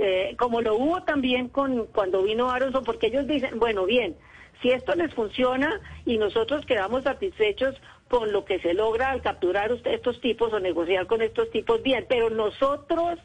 eh, 0.04 0.36
como 0.36 0.62
lo 0.62 0.78
hubo 0.78 1.04
también 1.04 1.48
con 1.48 1.86
cuando 1.86 2.24
vino 2.24 2.50
Aronson, 2.50 2.84
porque 2.84 3.08
ellos 3.08 3.28
dicen, 3.28 3.60
bueno, 3.60 3.86
bien, 3.86 4.16
Si 4.62 4.70
esto 4.70 4.96
les 4.96 5.14
funciona 5.14 5.80
y 6.06 6.18
nosotros 6.18 6.66
quedamos 6.66 7.04
satisfechos 7.04 7.76
con 8.10 8.32
lo 8.32 8.46
que 8.46 8.60
se 8.60 8.74
logra 8.74 9.12
al 9.12 9.22
capturar 9.22 9.72
estos 9.86 10.20
tipos 10.22 10.54
o 10.54 10.60
negociar 10.60 11.06
con 11.08 11.22
estos 11.22 11.50
tipos, 11.52 11.82
bien, 11.84 12.06
pero 12.10 12.30
nosotros 12.30 13.20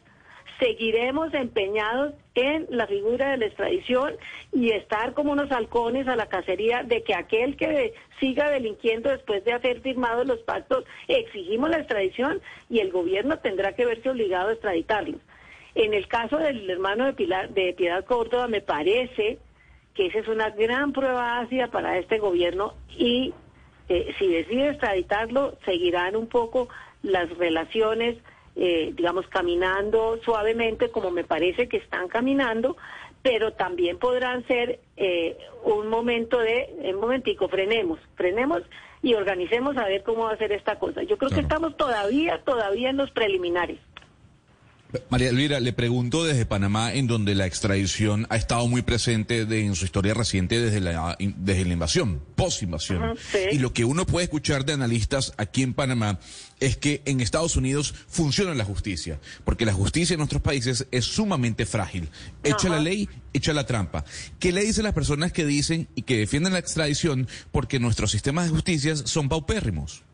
seguiremos 0.59 1.33
empeñados 1.33 2.13
en 2.35 2.67
la 2.69 2.85
figura 2.87 3.31
de 3.31 3.37
la 3.37 3.45
extradición 3.47 4.15
y 4.51 4.71
estar 4.71 5.13
como 5.13 5.31
unos 5.31 5.51
halcones 5.51 6.07
a 6.07 6.15
la 6.15 6.27
cacería 6.27 6.83
de 6.83 7.03
que 7.03 7.15
aquel 7.15 7.57
que 7.57 7.93
siga 8.19 8.49
delinquiendo 8.49 9.09
después 9.09 9.43
de 9.45 9.53
haber 9.53 9.81
firmado 9.81 10.23
los 10.23 10.39
pactos, 10.39 10.85
exigimos 11.07 11.69
la 11.69 11.79
extradición 11.79 12.41
y 12.69 12.79
el 12.79 12.91
gobierno 12.91 13.39
tendrá 13.39 13.73
que 13.73 13.85
verse 13.85 14.09
obligado 14.09 14.49
a 14.49 14.53
extraditarlos. 14.53 15.21
En 15.75 15.93
el 15.93 16.07
caso 16.07 16.37
del 16.37 16.69
hermano 16.69 17.05
de, 17.05 17.13
Pilar, 17.13 17.49
de 17.49 17.73
Piedad 17.73 18.05
Córdoba, 18.05 18.47
me 18.47 18.61
parece 18.61 19.39
que 19.93 20.07
esa 20.07 20.19
es 20.19 20.27
una 20.27 20.49
gran 20.51 20.93
prueba 20.93 21.39
ácida 21.39 21.67
para 21.67 21.97
este 21.97 22.19
gobierno 22.19 22.73
y 22.89 23.33
eh, 23.89 24.13
si 24.19 24.27
decide 24.27 24.69
extraditarlo, 24.69 25.57
seguirán 25.65 26.15
un 26.15 26.27
poco 26.27 26.69
las 27.03 27.29
relaciones 27.37 28.17
eh, 28.59 28.91
digamos, 28.95 29.27
caminando 29.27 30.19
suavemente 30.25 30.89
como 30.89 31.11
me 31.11 31.23
parece 31.23 31.69
que 31.69 31.77
están 31.77 32.07
caminando, 32.07 32.75
pero 33.21 33.53
también 33.53 33.99
podrán 33.99 34.47
ser 34.47 34.79
eh, 34.95 35.37
un 35.63 35.89
momento 35.89 36.39
de, 36.39 36.91
un 36.91 36.99
momentico, 36.99 37.49
frenemos, 37.49 37.99
frenemos 38.15 38.63
y 39.03 39.13
organicemos 39.13 39.77
a 39.77 39.85
ver 39.85 40.01
cómo 40.01 40.23
va 40.23 40.31
a 40.31 40.37
ser 40.37 40.53
esta 40.53 40.79
cosa. 40.79 41.03
Yo 41.03 41.19
creo 41.19 41.29
que 41.29 41.41
estamos 41.41 41.77
todavía, 41.77 42.41
todavía 42.43 42.89
en 42.89 42.97
los 42.97 43.11
preliminares. 43.11 43.77
María 45.09 45.29
Elvira, 45.29 45.59
le 45.59 45.73
pregunto 45.73 46.23
desde 46.23 46.45
Panamá, 46.45 46.93
en 46.93 47.07
donde 47.07 47.35
la 47.35 47.45
extradición 47.45 48.25
ha 48.29 48.37
estado 48.37 48.67
muy 48.67 48.81
presente 48.81 49.41
en 49.41 49.75
su 49.75 49.85
historia 49.85 50.13
reciente 50.13 50.61
desde 50.61 50.79
la, 50.79 51.17
desde 51.19 51.65
la 51.65 51.73
invasión, 51.73 52.21
post-invasión. 52.35 53.17
Y 53.51 53.59
lo 53.59 53.73
que 53.73 53.83
uno 53.83 54.05
puede 54.05 54.25
escuchar 54.25 54.63
de 54.65 54.73
analistas 54.73 55.33
aquí 55.37 55.63
en 55.63 55.73
Panamá 55.73 56.19
es 56.59 56.77
que 56.77 57.01
en 57.05 57.19
Estados 57.19 57.57
Unidos 57.57 57.93
funciona 58.07 58.53
la 58.55 58.63
justicia, 58.63 59.19
porque 59.43 59.65
la 59.65 59.73
justicia 59.73 60.13
en 60.13 60.19
nuestros 60.19 60.41
países 60.41 60.87
es 60.91 61.05
sumamente 61.05 61.65
frágil. 61.65 62.09
Echa 62.43 62.69
la 62.69 62.79
ley, 62.79 63.09
echa 63.33 63.53
la 63.53 63.65
trampa. 63.65 64.05
¿Qué 64.39 64.53
le 64.53 64.63
dicen 64.63 64.85
las 64.85 64.93
personas 64.93 65.33
que 65.33 65.45
dicen 65.45 65.89
y 65.95 66.03
que 66.03 66.17
defienden 66.17 66.53
la 66.53 66.59
extradición 66.59 67.27
porque 67.51 67.79
nuestros 67.79 68.11
sistemas 68.11 68.45
de 68.45 68.51
justicia 68.51 68.95
son 68.95 69.27
paupérrimos? 69.27 70.06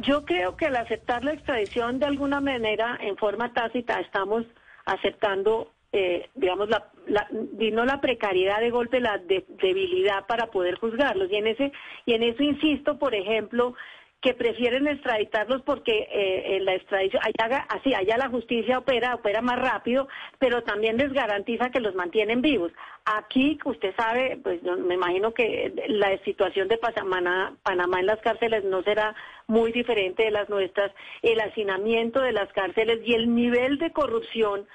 Yo 0.00 0.24
creo 0.24 0.56
que 0.56 0.66
al 0.66 0.76
aceptar 0.76 1.24
la 1.24 1.32
extradición 1.32 1.98
de 1.98 2.06
alguna 2.06 2.40
manera, 2.40 2.96
en 3.00 3.16
forma 3.16 3.52
tácita, 3.52 3.98
estamos 3.98 4.44
aceptando, 4.84 5.72
eh, 5.92 6.28
digamos, 6.36 6.68
la, 6.68 6.88
la, 7.08 7.26
no 7.32 7.84
la 7.84 8.00
precariedad 8.00 8.60
de 8.60 8.70
golpe, 8.70 9.00
la 9.00 9.18
debilidad 9.18 10.24
para 10.26 10.46
poder 10.46 10.76
juzgarlos. 10.76 11.28
Y 11.32 11.36
en 11.36 11.48
ese, 11.48 11.72
y 12.06 12.14
en 12.14 12.22
eso 12.22 12.44
insisto, 12.44 12.96
por 12.98 13.14
ejemplo, 13.14 13.74
que 14.20 14.34
prefieren 14.34 14.88
extraditarlos 14.88 15.62
porque 15.62 15.92
eh, 16.10 16.56
en 16.56 16.64
la 16.64 16.74
extradición, 16.74 17.22
allá, 17.22 17.66
así, 17.68 17.94
allá 17.94 18.16
la 18.16 18.28
justicia 18.28 18.78
opera, 18.78 19.14
opera 19.14 19.40
más 19.42 19.58
rápido, 19.60 20.08
pero 20.38 20.62
también 20.62 20.96
les 20.96 21.12
garantiza 21.12 21.70
que 21.70 21.80
los 21.80 21.94
mantienen 21.94 22.42
vivos. 22.42 22.72
Aquí, 23.04 23.58
usted 23.64 23.94
sabe, 23.96 24.38
pues 24.42 24.60
me 24.62 24.94
imagino 24.94 25.32
que 25.32 25.72
la 25.86 26.18
situación 26.24 26.66
de 26.66 26.78
Panamá, 26.78 28.00
en 28.00 28.06
las 28.06 28.20
cárceles 28.20 28.64
no 28.64 28.82
será 28.82 29.14
muy 29.46 29.70
diferente 29.70 30.24
de 30.24 30.30
las 30.32 30.48
nuestras, 30.48 30.90
el 31.22 31.40
hacinamiento 31.40 32.20
de 32.20 32.32
las 32.32 32.52
cárceles 32.52 33.00
y 33.04 33.14
el 33.14 33.34
nivel 33.34 33.78
de 33.78 33.92
corrupción, 33.92 34.66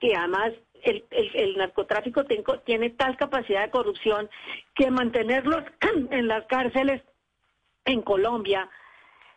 que 0.00 0.16
además 0.16 0.52
el, 0.82 1.04
el, 1.10 1.56
narcotráfico 1.56 2.24
tiene 2.64 2.90
tal 2.90 3.16
capacidad 3.16 3.62
de 3.62 3.70
corrupción 3.70 4.28
que 4.74 4.90
mantenerlos 4.90 5.62
en 6.10 6.26
las 6.26 6.44
cárceles 6.46 7.02
en 7.84 8.02
Colombia, 8.02 8.68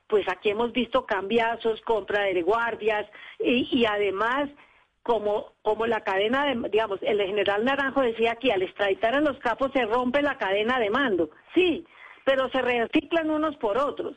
pues 0.08 0.28
aquí 0.30 0.50
hemos 0.50 0.72
visto 0.72 1.06
cambiazos, 1.06 1.82
compra 1.82 2.24
de 2.24 2.42
guardias 2.42 3.06
y, 3.40 3.86
además 3.86 4.50
como, 5.04 5.54
como 5.62 5.86
la 5.86 6.02
cadena 6.02 6.46
de, 6.46 6.70
digamos, 6.70 7.00
el 7.02 7.22
general 7.22 7.64
Naranjo 7.64 8.02
decía 8.02 8.36
que 8.36 8.52
al 8.52 8.62
extraditar 8.62 9.16
a 9.16 9.22
los 9.22 9.38
capos 9.40 9.72
se 9.72 9.86
rompe 9.86 10.22
la 10.22 10.38
cadena 10.38 10.80
de 10.80 10.90
mando, 10.90 11.30
sí, 11.54 11.86
pero 12.26 12.50
se 12.50 12.62
reciclan 12.62 13.30
unos 13.30 13.56
por 13.58 13.78
otros. 13.78 14.16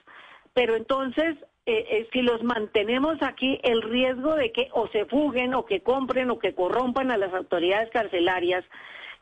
Pero 0.52 0.74
entonces, 0.74 1.36
eh, 1.66 1.86
eh, 1.90 2.08
si 2.12 2.22
los 2.22 2.42
mantenemos 2.42 3.22
aquí, 3.22 3.60
el 3.62 3.82
riesgo 3.82 4.34
de 4.34 4.50
que 4.50 4.68
o 4.72 4.88
se 4.88 5.04
fuguen 5.04 5.54
o 5.54 5.64
que 5.64 5.82
compren 5.82 6.30
o 6.30 6.38
que 6.40 6.54
corrompan 6.54 7.12
a 7.12 7.16
las 7.16 7.32
autoridades 7.32 7.90
carcelarias 7.90 8.64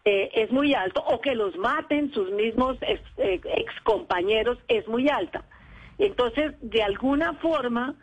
eh, 0.04 0.30
es 0.34 0.50
muy 0.50 0.74
alto, 0.74 1.02
o 1.06 1.20
que 1.20 1.34
los 1.34 1.56
maten 1.56 2.12
sus 2.12 2.30
mismos 2.32 2.78
ex, 2.80 3.00
eh, 3.18 3.40
compañeros 3.84 4.58
es 4.68 4.86
muy 4.88 5.08
alta. 5.08 5.44
Entonces, 5.98 6.54
de 6.60 6.82
alguna 6.82 7.34
forma, 7.34 7.94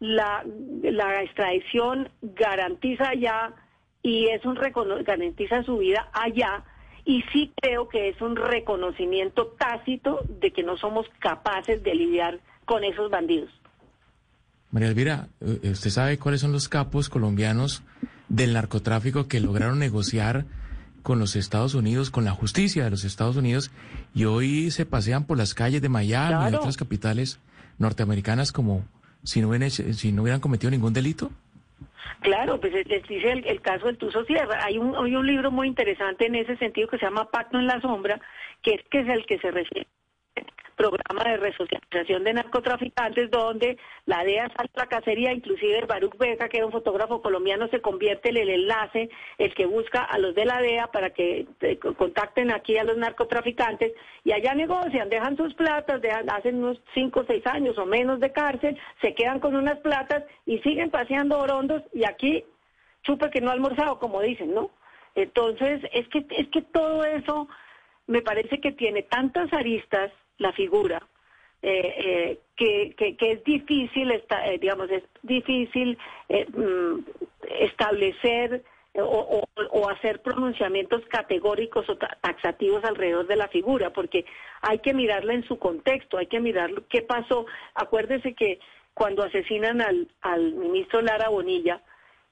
la, 0.00 0.44
la 0.82 1.22
extradición 1.22 2.10
garantiza 2.22 3.14
ya 3.14 3.54
y 4.02 4.28
es 4.28 4.44
un 4.44 4.56
garantiza 5.04 5.62
su 5.64 5.78
vida 5.78 6.08
allá 6.12 6.64
y 7.04 7.22
sí 7.32 7.52
creo 7.60 7.88
que 7.88 8.10
es 8.10 8.20
un 8.20 8.36
reconocimiento 8.36 9.56
tácito 9.58 10.20
de 10.28 10.52
que 10.52 10.62
no 10.62 10.76
somos 10.76 11.06
capaces 11.18 11.82
de 11.82 11.94
lidiar 11.94 12.38
con 12.64 12.84
esos 12.84 13.10
bandidos. 13.10 13.50
María 14.70 14.88
Elvira, 14.88 15.28
eh, 15.40 15.70
¿usted 15.70 15.90
sabe 15.90 16.18
cuáles 16.18 16.42
son 16.42 16.52
los 16.52 16.68
capos 16.68 17.08
colombianos 17.08 17.82
del 18.28 18.52
narcotráfico 18.52 19.26
que 19.26 19.40
lograron 19.40 19.78
negociar 19.78 20.44
con 21.02 21.18
los 21.18 21.36
Estados 21.36 21.74
Unidos, 21.74 22.10
con 22.10 22.24
la 22.24 22.32
justicia 22.32 22.84
de 22.84 22.90
los 22.90 23.04
Estados 23.04 23.36
Unidos, 23.36 23.70
y 24.14 24.24
hoy 24.24 24.70
se 24.70 24.86
pasean 24.86 25.24
por 25.24 25.38
las 25.38 25.54
calles 25.54 25.82
de 25.82 25.88
Miami 25.88 26.52
y 26.52 26.54
otras 26.54 26.76
capitales 26.76 27.40
norteamericanas 27.78 28.52
como 28.52 28.84
si 29.22 29.40
no 29.40 29.48
hubieran, 29.48 29.70
si 29.70 30.12
no 30.12 30.22
hubieran 30.22 30.40
cometido 30.40 30.70
ningún 30.70 30.92
delito. 30.92 31.30
Claro, 32.20 32.60
pues 32.60 32.72
les 32.72 33.02
dice 33.06 33.30
el, 33.30 33.60
caso 33.60 33.86
del 33.86 33.96
Tuso 33.96 34.24
Sierra. 34.24 34.64
Hay 34.64 34.76
un, 34.78 34.96
hay 34.96 35.14
un 35.14 35.26
libro 35.26 35.50
muy 35.50 35.68
interesante 35.68 36.26
en 36.26 36.34
ese 36.34 36.56
sentido 36.56 36.88
que 36.88 36.98
se 36.98 37.04
llama 37.04 37.30
Pacto 37.30 37.58
en 37.58 37.66
la 37.66 37.80
Sombra, 37.80 38.20
que 38.62 38.74
es, 38.74 38.82
que 38.90 39.00
es 39.00 39.08
el 39.08 39.24
que 39.26 39.38
se 39.38 39.50
refiere 39.50 39.86
programa 40.78 41.24
de 41.24 41.36
resocialización 41.36 42.22
de 42.24 42.32
narcotraficantes 42.34 43.30
donde 43.30 43.76
la 44.06 44.24
DEA 44.24 44.48
sale 44.56 44.70
a 44.74 44.80
la 44.80 44.86
cacería, 44.86 45.32
inclusive 45.32 45.84
Baruch 45.86 46.16
Beca, 46.16 46.48
que 46.48 46.58
era 46.58 46.66
un 46.66 46.72
fotógrafo 46.72 47.20
colombiano, 47.20 47.66
se 47.68 47.80
convierte 47.80 48.30
en 48.30 48.36
el 48.38 48.48
enlace, 48.48 49.10
el 49.36 49.54
que 49.54 49.66
busca 49.66 50.04
a 50.04 50.16
los 50.18 50.34
de 50.34 50.44
la 50.44 50.62
DEA 50.62 50.86
para 50.86 51.10
que 51.10 51.46
eh, 51.60 51.78
contacten 51.78 52.52
aquí 52.52 52.78
a 52.78 52.84
los 52.84 52.96
narcotraficantes 52.96 53.92
y 54.24 54.32
allá 54.32 54.54
negocian, 54.54 55.10
dejan 55.10 55.36
sus 55.36 55.52
platas, 55.54 56.00
dejan, 56.00 56.30
hacen 56.30 56.62
unos 56.62 56.80
cinco 56.94 57.20
o 57.20 57.26
seis 57.26 57.44
años 57.46 57.76
o 57.76 57.84
menos 57.84 58.20
de 58.20 58.32
cárcel, 58.32 58.78
se 59.02 59.14
quedan 59.14 59.40
con 59.40 59.56
unas 59.56 59.78
platas 59.80 60.24
y 60.46 60.58
siguen 60.60 60.90
paseando 60.90 61.38
orondos 61.38 61.82
y 61.92 62.04
aquí 62.04 62.44
chupe 63.02 63.30
que 63.30 63.40
no 63.40 63.50
ha 63.50 63.54
almorzado, 63.54 63.98
como 63.98 64.22
dicen, 64.22 64.54
¿no? 64.54 64.70
Entonces, 65.16 65.80
es 65.92 66.06
que, 66.08 66.24
es 66.30 66.48
que 66.48 66.62
todo 66.62 67.04
eso 67.04 67.48
me 68.06 68.22
parece 68.22 68.60
que 68.60 68.72
tiene 68.72 69.02
tantas 69.02 69.52
aristas 69.52 70.12
la 70.38 70.52
figura, 70.52 71.02
eh, 71.60 71.94
eh, 71.98 72.38
que, 72.56 72.94
que, 72.96 73.32
es 73.32 73.44
difícil, 73.44 74.10
eh, 74.12 74.58
digamos, 74.60 74.90
es 74.90 75.02
difícil 75.22 75.98
mm, 76.28 77.00
establecer 77.60 78.62
o, 78.94 79.44
o, 79.70 79.88
hacer 79.90 80.22
pronunciamientos 80.22 81.02
categóricos 81.08 81.88
o 81.88 81.96
taxativos 81.96 82.82
alrededor 82.84 83.26
de 83.26 83.36
la 83.36 83.48
figura, 83.48 83.90
porque 83.90 84.24
hay 84.60 84.78
que 84.78 84.94
mirarla 84.94 85.34
en 85.34 85.44
su 85.44 85.58
contexto, 85.58 86.18
hay 86.18 86.26
que 86.26 86.40
mirar 86.40 86.70
qué 86.88 87.02
pasó. 87.02 87.46
Acuérdese 87.74 88.34
que 88.34 88.58
cuando 88.94 89.22
asesinan 89.22 89.80
al, 89.80 90.08
al 90.22 90.52
ministro 90.54 91.00
Lara 91.02 91.28
Bonilla, 91.28 91.80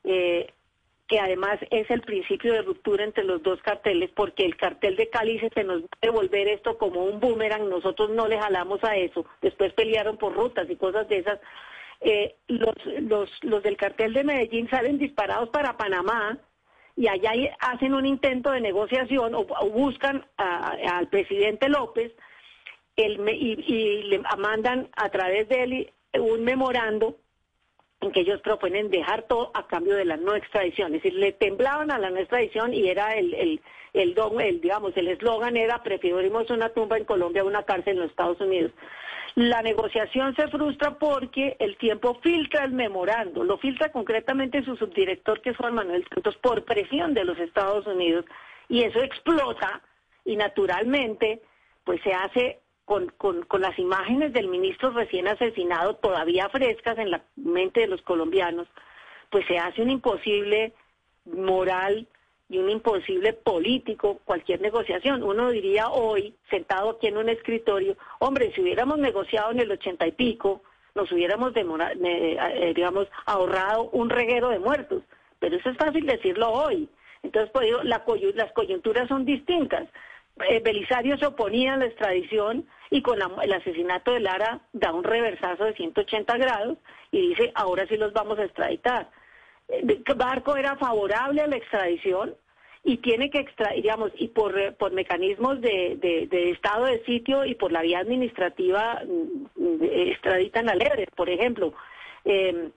eh, 0.03 0.53
que 1.09 1.21
además 1.21 1.59
es 1.71 1.89
el 1.91 2.01
principio 2.03 2.53
de 2.53 2.63
ruptura 2.63 3.05
entre 3.05 3.25
los 3.25 3.43
dos 3.43 3.61
carteles, 3.63 4.11
porque 4.15 4.45
el 4.45 4.57
cartel 4.57 4.97
de 4.97 5.09
Cali 5.09 5.39
se 5.39 5.65
nos 5.65 5.83
va 5.83 5.89
a 6.03 6.07
devolver 6.07 6.49
esto 6.49 6.77
como 6.79 7.05
un 7.05 7.21
boomerang, 7.21 7.69
nosotros 7.69 8.11
no 8.11 8.27
le 8.27 8.39
jalamos 8.39 8.83
a 8.83 8.97
eso, 8.97 9.25
después 9.41 9.73
pelearon 9.75 10.17
por 10.17 10.35
rutas 10.35 10.69
y 10.69 10.77
cosas 10.77 11.09
de 11.09 11.19
esas. 11.19 11.41
Eh, 12.01 12.35
los, 12.49 12.75
los, 13.01 13.31
los 13.43 13.63
del 13.63 13.77
cartel 13.77 14.13
de 14.13 14.25
Medellín 14.25 14.69
salen 14.69 14.99
disparados 14.99 15.49
para 15.51 15.77
Panamá 15.77 16.39
y 16.97 17.09
allá 17.09 17.33
hacen 17.61 17.95
un 17.95 18.05
intento 18.05 18.51
de 18.51 18.61
negociación 18.61 19.35
o, 19.35 19.45
buscan 19.71 20.27
al 20.37 21.09
presidente 21.09 21.69
López 21.69 22.13
el, 22.97 23.21
y 23.29 24.03
le 24.05 24.19
mandan 24.39 24.89
a 24.97 25.09
través 25.11 25.49
de 25.49 25.63
él 25.63 25.93
un 26.19 26.45
memorando 26.45 27.17
en 28.01 28.13
que 28.13 28.21
ellos 28.21 28.41
proponen 28.43 28.91
dejar 28.91 29.23
todo 29.23 29.51
a 29.55 29.67
cambio 29.67 29.95
de 29.95 30.05
la 30.05 30.17
no 30.17 30.35
extradición. 30.35 30.95
Es 30.95 31.03
decir, 31.03 31.19
le 31.19 31.33
temblaban 31.33 31.91
a 31.91 31.99
la 31.99 32.11
no 32.11 32.19
extradición 32.19 32.75
y 32.75 32.89
era 32.89 33.15
el, 33.17 33.33
el, 33.35 33.61
el, 33.95 34.15
el 34.41 34.61
digamos, 34.61 34.97
el 34.97 35.09
eslogan 35.09 35.57
era 35.57 35.83
preferimos 35.83 36.51
una 36.51 36.69
tumba 36.71 36.99
en 36.99 37.05
Colombia 37.05 37.43
a 37.43 37.47
una 37.47 37.63
cárcel 37.63 37.95
en 37.95 38.01
los 38.01 38.11
Estados 38.11 38.41
Unidos. 38.41 38.73
La 39.35 39.61
negociación 39.61 40.35
se 40.35 40.49
frustra 40.49 40.99
porque 40.99 41.57
el 41.59 41.77
tiempo 41.77 42.19
filtra 42.23 42.65
el 42.65 42.73
memorando, 42.73 43.45
lo 43.45 43.59
filtra 43.59 43.93
concretamente 43.93 44.65
su 44.65 44.77
subdirector, 44.77 45.43
que 45.43 45.51
es 45.51 45.57
Juan 45.59 45.75
Manuel 45.75 46.07
Santos, 46.09 46.37
por 46.39 46.65
presión 46.65 47.13
de 47.13 47.25
los 47.25 47.39
Estados 47.39 47.87
Unidos, 47.87 48.25
y 48.69 48.83
eso 48.83 49.03
explota 49.03 49.83
y 50.25 50.37
naturalmente 50.37 51.43
pues 51.85 52.01
se 52.03 52.13
hace 52.13 52.61
con, 52.87 53.09
con, 53.19 53.43
con, 53.43 53.61
las 53.61 53.79
imágenes 53.79 54.33
del 54.33 54.49
ministro 54.49 54.91
recién 54.91 55.29
asesinado 55.29 55.97
todavía 55.97 56.49
frescas 56.49 56.97
en 56.99 57.11
la 57.11 57.23
mente 57.35 57.81
de 57.81 57.89
los 57.89 58.01
colombianos, 58.01 58.69
pues 59.29 59.45
se 59.47 59.59
hace 59.59 59.83
un 59.83 59.91
imposible 59.91 60.73
moral 61.27 62.07
y 62.49 62.59
un 62.59 62.71
imposible 62.71 63.33
político 63.33 64.21
cualquier 64.25 64.61
negociación. 64.61 65.23
Uno 65.23 65.51
diría 65.51 65.89
hoy, 65.89 66.35
sentado 66.49 66.91
aquí 66.91 67.09
en 67.09 67.19
un 67.19 67.29
escritorio, 67.29 67.97
hombre, 68.21 68.53
si 68.55 68.63
hubiéramos 68.63 68.99
negociado 68.99 69.51
en 69.51 69.61
el 69.61 69.73
ochenta 69.73 70.07
y 70.07 70.13
pico, 70.13 70.63
nos 70.95 71.11
hubiéramos, 71.11 71.53
eh, 71.57 72.73
digamos, 72.75 73.09
ahorrado 73.27 73.91
un 73.91 74.09
reguero 74.09 74.49
de 74.49 74.61
muertos. 74.61 75.03
Pero 75.41 75.57
eso 75.57 75.71
es 75.71 75.77
fácil 75.77 76.07
decirlo 76.07 76.51
hoy. 76.51 76.89
Entonces, 77.23 77.51
pues, 77.53 77.69
las 77.85 78.53
coyunturas 78.53 79.09
son 79.09 79.25
distintas. 79.25 79.89
Eh, 80.45 80.61
Belisario 80.61 81.17
se 81.17 81.27
oponía 81.27 81.75
a 81.75 81.77
la 81.79 81.87
extradición 81.87 82.67
y 82.91 83.01
con 83.01 83.19
el 83.43 83.53
asesinato 83.53 84.13
de 84.13 84.21
Lara 84.21 84.61
da 84.73 84.93
un 84.93 85.03
reversazo 85.03 85.65
de 85.65 85.75
180 85.75 86.37
grados 86.37 86.79
y 87.11 87.29
dice, 87.29 87.53
ahora 87.55 87.87
sí 87.87 87.97
los 87.97 88.13
vamos 88.13 88.39
a 88.39 88.45
extraditar. 88.45 89.09
Eh, 89.69 90.03
Barco 90.15 90.57
era 90.57 90.77
favorable 90.77 91.41
a 91.41 91.47
la 91.47 91.57
extradición 91.57 92.35
y 92.85 92.99
tiene 92.99 93.31
que 93.31 93.41
extraer, 93.41 93.77
digamos, 93.77 94.13
y 94.17 94.29
por, 94.29 94.59
eh, 94.59 94.73
por 94.73 94.93
mecanismos 94.93 95.61
de, 95.61 95.97
de, 96.31 96.51
estado 96.51 96.85
de 96.85 97.03
sitio 97.05 97.45
y 97.47 97.55
por 97.55 97.73
la 97.73 97.83
vía 97.83 97.99
administrativa 98.01 99.03
mm, 99.05 99.83
extraditan 99.83 100.69
a 100.69 100.75
Lebre, 100.75 101.09
por 101.17 101.31
ejemplo. 101.31 101.73
Em, 102.25 102.71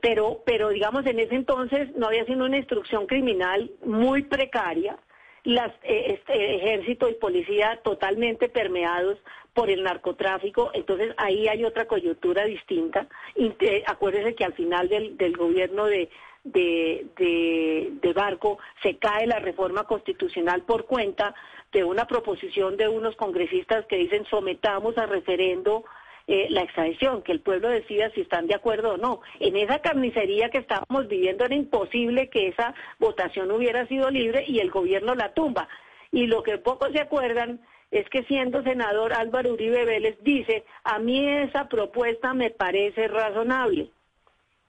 pero, 0.00 0.42
pero 0.46 0.70
digamos, 0.70 1.04
en 1.06 1.18
ese 1.18 1.34
entonces 1.34 1.94
no 1.96 2.06
había 2.06 2.24
sido 2.24 2.44
una 2.44 2.56
instrucción 2.56 3.06
criminal 3.06 3.70
muy 3.84 4.22
precaria 4.22 4.96
las, 5.44 5.72
eh, 5.82 6.14
este, 6.14 6.56
ejército 6.56 7.08
y 7.08 7.14
policía 7.14 7.80
totalmente 7.82 8.48
permeados 8.48 9.18
por 9.54 9.70
el 9.70 9.82
narcotráfico, 9.82 10.70
entonces 10.72 11.14
ahí 11.18 11.48
hay 11.48 11.64
otra 11.64 11.86
coyuntura 11.86 12.44
distinta. 12.44 13.06
Y, 13.36 13.52
acuérdese 13.86 14.34
que 14.34 14.44
al 14.44 14.54
final 14.54 14.88
del, 14.88 15.16
del 15.16 15.36
gobierno 15.36 15.86
de, 15.86 16.08
de, 16.44 17.06
de, 17.16 18.12
Barco 18.12 18.58
se 18.82 18.96
cae 18.96 19.26
la 19.26 19.38
reforma 19.38 19.84
constitucional 19.84 20.62
por 20.62 20.86
cuenta 20.86 21.34
de 21.72 21.84
una 21.84 22.06
proposición 22.06 22.76
de 22.76 22.88
unos 22.88 23.16
congresistas 23.16 23.86
que 23.86 23.96
dicen 23.96 24.24
sometamos 24.26 24.98
a 24.98 25.06
referendo 25.06 25.84
eh, 26.32 26.46
la 26.48 26.62
extradición, 26.62 27.20
que 27.20 27.32
el 27.32 27.42
pueblo 27.42 27.68
decida 27.68 28.10
si 28.14 28.22
están 28.22 28.46
de 28.46 28.54
acuerdo 28.54 28.94
o 28.94 28.96
no. 28.96 29.20
En 29.38 29.54
esa 29.54 29.80
carnicería 29.80 30.48
que 30.48 30.56
estábamos 30.56 31.06
viviendo 31.06 31.44
era 31.44 31.54
imposible 31.54 32.30
que 32.30 32.48
esa 32.48 32.74
votación 32.98 33.50
hubiera 33.50 33.86
sido 33.86 34.10
libre 34.10 34.42
y 34.48 34.60
el 34.60 34.70
gobierno 34.70 35.14
la 35.14 35.34
tumba. 35.34 35.68
Y 36.10 36.28
lo 36.28 36.42
que 36.42 36.56
pocos 36.56 36.90
se 36.92 37.00
acuerdan 37.00 37.60
es 37.90 38.08
que 38.08 38.22
siendo 38.22 38.62
senador 38.62 39.12
Álvaro 39.12 39.52
Uribe 39.52 39.84
Vélez 39.84 40.16
dice, 40.22 40.64
a 40.84 40.98
mí 40.98 41.22
esa 41.28 41.68
propuesta 41.68 42.32
me 42.32 42.48
parece 42.48 43.08
razonable. 43.08 43.90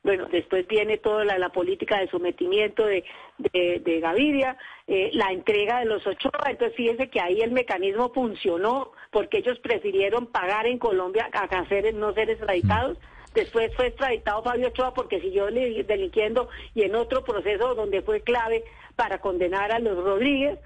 Bueno, 0.04 0.28
después 0.30 0.68
viene 0.68 0.98
toda 0.98 1.24
la, 1.24 1.50
política 1.50 1.98
de 2.00 2.10
sometimiento 2.10 2.86
de, 2.86 3.06
de, 3.38 4.00
Gaviria, 4.02 4.58
eh, 4.86 5.12
la 5.13 5.32
entrega 5.32 5.80
de 5.80 5.86
los 5.86 6.06
Ochoa, 6.06 6.50
entonces 6.50 6.76
fíjense 6.76 7.10
que 7.10 7.22
ahí 7.22 7.42
el 7.42 7.52
mecanismo 7.52 8.12
funcionó 8.13 8.92
porque 9.12 9.38
ellos 9.38 9.60
prefirieron 9.60 10.28
pagar 10.28 10.68
en 10.68 10.78
Colombia 10.78 11.30
a 11.32 11.44
hacer 11.44 11.94
no 11.94 12.13
ser 12.13 12.30
extraditados. 12.30 12.98
Después 13.34 13.74
fue 13.76 13.88
extraditado 13.88 14.44
Fabio 14.44 14.68
Ochoa 14.68 14.94
porque 14.94 15.22
siguió 15.22 15.46
delinquiendo 15.46 16.50
y 16.76 16.84
en 16.84 16.96
otro 16.96 17.24
proceso 17.24 17.74
donde 17.74 18.02
fue 18.02 18.22
clave 18.22 18.66
para 18.98 19.20
condenar 19.20 19.72
a 19.72 19.80
los 19.80 20.04
Rodríguez. 20.04 20.60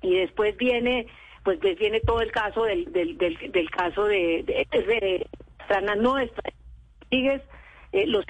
Y 0.00 0.14
después 0.14 0.56
viene, 0.56 1.08
pues, 1.42 1.58
pues 1.60 1.76
viene 1.76 2.00
todo 2.00 2.20
el 2.20 2.30
caso 2.30 2.62
del, 2.62 2.92
del, 2.92 3.18
del, 3.18 3.70
caso 3.70 4.04
de, 4.04 4.44
de, 4.44 4.66
de, 4.70 5.26
no 5.96 6.16
Rodríguez 7.10 7.42
eh, 7.92 8.06
los 8.06 8.24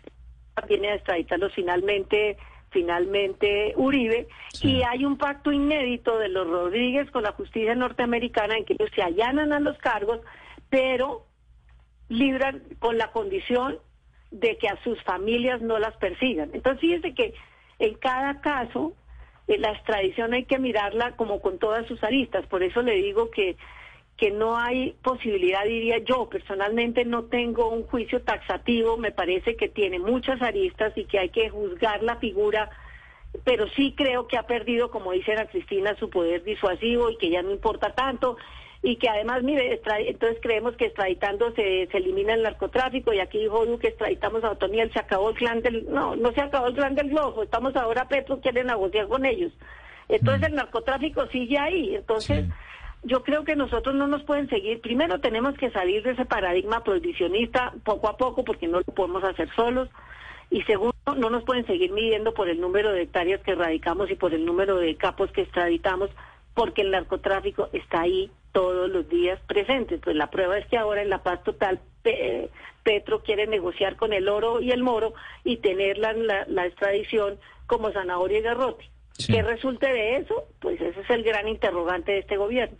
viene 0.67 0.89
a 0.89 0.95
extraditarlos 0.95 1.53
finalmente 1.55 2.37
finalmente 2.71 3.73
Uribe 3.77 4.29
y 4.61 4.83
hay 4.83 5.05
un 5.05 5.17
pacto 5.17 5.53
inédito 5.53 6.19
de 6.19 6.29
los 6.29 6.47
Rodríguez 6.47 7.11
con 7.11 7.23
la 7.23 7.33
justicia 7.33 7.75
norteamericana 7.75 8.57
en 8.57 8.65
que 8.65 8.75
ellos 8.75 8.91
se 8.95 9.03
allanan 9.03 9.53
a 9.53 9.61
los 9.61 9.79
cargos 9.79 10.21
pero 10.69 11.27
libran 12.09 12.63
con 12.79 12.99
la 12.99 13.13
condición 13.13 13.79
de 14.31 14.59
que 14.59 14.69
a 14.69 14.83
sus 14.83 15.03
familias 15.05 15.63
no 15.63 15.79
las 15.79 15.97
persigan. 15.97 16.51
Entonces 16.53 16.81
fíjense 16.81 17.15
que 17.15 17.35
en 17.79 17.95
cada 17.95 18.41
caso 18.41 18.93
eh, 19.47 19.59
la 19.59 19.73
extradición 19.73 20.35
hay 20.35 20.45
que 20.45 20.59
mirarla 20.59 21.17
como 21.17 21.41
con 21.41 21.59
todas 21.59 21.87
sus 21.87 22.03
aristas, 22.03 22.47
por 22.47 22.63
eso 22.63 22.83
le 22.83 22.95
digo 22.97 23.31
que 23.31 23.57
que 24.19 24.33
no 24.33 24.59
hay 24.59 24.97
posibilidad, 25.03 25.65
diría 25.65 25.99
yo, 25.99 26.29
personalmente 26.29 27.05
no 27.05 27.27
tengo 27.27 27.71
un 27.71 27.85
juicio 27.85 28.21
taxativo, 28.23 28.97
me 28.97 29.13
parece 29.13 29.57
que 29.57 29.69
tiene 29.69 30.01
muchas 30.01 30.43
aristas 30.43 30.93
y 30.97 31.05
que 31.05 31.21
hay 31.21 31.29
que 31.29 31.49
juzgar 31.51 32.03
la 32.03 32.17
figura, 32.17 32.69
pero 33.45 33.69
sí 33.77 33.95
creo 33.97 34.27
que 34.27 34.37
ha 34.37 34.43
perdido, 34.43 34.91
como 34.91 35.13
dice 35.13 35.33
Ana 35.33 35.47
Cristina, 35.47 35.95
su 36.01 36.11
poder 36.11 36.43
disuasivo 36.43 37.11
y 37.11 37.17
que 37.17 37.31
ya 37.31 37.43
no 37.43 37.53
importa 37.53 37.95
tanto 37.95 38.37
y 38.83 38.97
que 38.97 39.09
además, 39.09 39.45
mire, 39.45 39.81
entonces 40.07 40.39
creemos 40.43 40.77
que 40.77 40.87
extraditando 40.87 41.53
se, 41.53 41.87
se 41.87 41.97
elimina 41.97 42.35
el 42.35 42.43
narcotráfico 42.43 43.13
y 43.13 43.21
aquí 43.21 43.39
dijo 43.39 43.67
Duque, 43.67 43.89
extraditamos 43.89 44.43
a 44.43 44.51
Otoniel, 44.51 44.93
se 44.93 45.01
acabó 45.01 45.31
el 45.31 45.37
clan 45.37 45.63
del... 45.63 45.87
No, 45.93 46.17
no 46.17 46.33
se 46.33 46.41
acabó 46.41 46.67
el 46.69 46.75
clan 46.75 46.97
del 46.97 47.11
globo, 47.11 47.45
estamos 47.45 47.75
ahora, 47.77 48.09
Petro 48.09 48.41
quiere 48.41 48.65
negociar 48.65 49.07
con 49.07 49.25
ellos. 49.25 49.53
Entonces 50.09 50.43
mm. 50.43 50.45
el 50.45 50.55
narcotráfico 50.55 51.27
sigue 51.29 51.59
ahí, 51.59 51.95
entonces 51.97 52.47
yo 53.03 53.23
creo 53.23 53.45
que 53.45 53.57
nosotros 53.57 53.95
no 53.95 54.07
nos 54.07 54.23
pueden 54.25 54.49
seguir. 54.49 54.81
Primero 54.81 55.21
tenemos 55.21 55.55
que 55.57 55.71
salir 55.71 56.03
de 56.03 56.13
ese 56.13 56.25
paradigma 56.25 56.83
prohibicionista 56.83 57.73
poco 57.85 58.09
a 58.09 58.17
poco 58.17 58.45
porque 58.45 58.69
no 58.69 58.79
lo 58.79 58.85
podemos 58.85 59.25
hacer 59.25 59.49
solos. 59.55 59.89
Y 60.51 60.63
segundo, 60.63 60.95
no 61.17 61.31
nos 61.31 61.45
pueden 61.45 61.67
seguir 61.67 61.93
midiendo 61.93 62.33
por 62.33 62.49
el 62.49 62.61
número 62.61 62.93
de 62.93 63.03
hectáreas 63.03 63.41
que 63.43 63.55
radicamos 63.55 64.11
y 64.11 64.15
por 64.15 64.35
el 64.35 64.45
número 64.47 64.77
de 64.79 64.97
capos 64.97 65.31
que 65.31 65.43
extraditamos 65.43 66.11
porque 66.55 66.83
el 66.83 66.91
narcotráfico 66.91 67.69
está 67.73 68.01
ahí 68.01 68.33
todos 68.53 68.91
los 68.91 69.09
días 69.09 69.39
presente. 69.47 69.99
Pues 69.99 70.17
la 70.17 70.31
prueba 70.31 70.59
es 70.59 70.67
que 70.67 70.77
ahora 70.77 71.03
en 71.03 71.11
la 71.11 71.23
paz 71.23 71.45
total 71.45 71.81
Petro 72.83 73.23
quiere 73.23 73.47
negociar 73.47 73.97
con 73.97 74.13
el 74.13 74.29
oro 74.29 74.61
y 74.61 74.73
el 74.73 74.83
moro 74.83 75.15
y 75.45 75.59
tener 75.59 75.99
la, 75.99 76.13
la, 76.13 76.67
extradición 76.67 77.39
como 77.67 77.93
zanahoria 77.93 78.39
y 78.39 78.43
garrote. 78.43 78.91
¿Qué 79.27 79.43
resulte 79.43 79.87
de 79.87 80.17
eso? 80.17 80.45
Pues 80.61 80.81
ese 80.81 81.01
es 81.01 81.11
el 81.11 81.23
gran 81.23 81.47
interrogante 81.49 82.13
de 82.13 82.19
este 82.21 82.37
gobierno. 82.37 82.79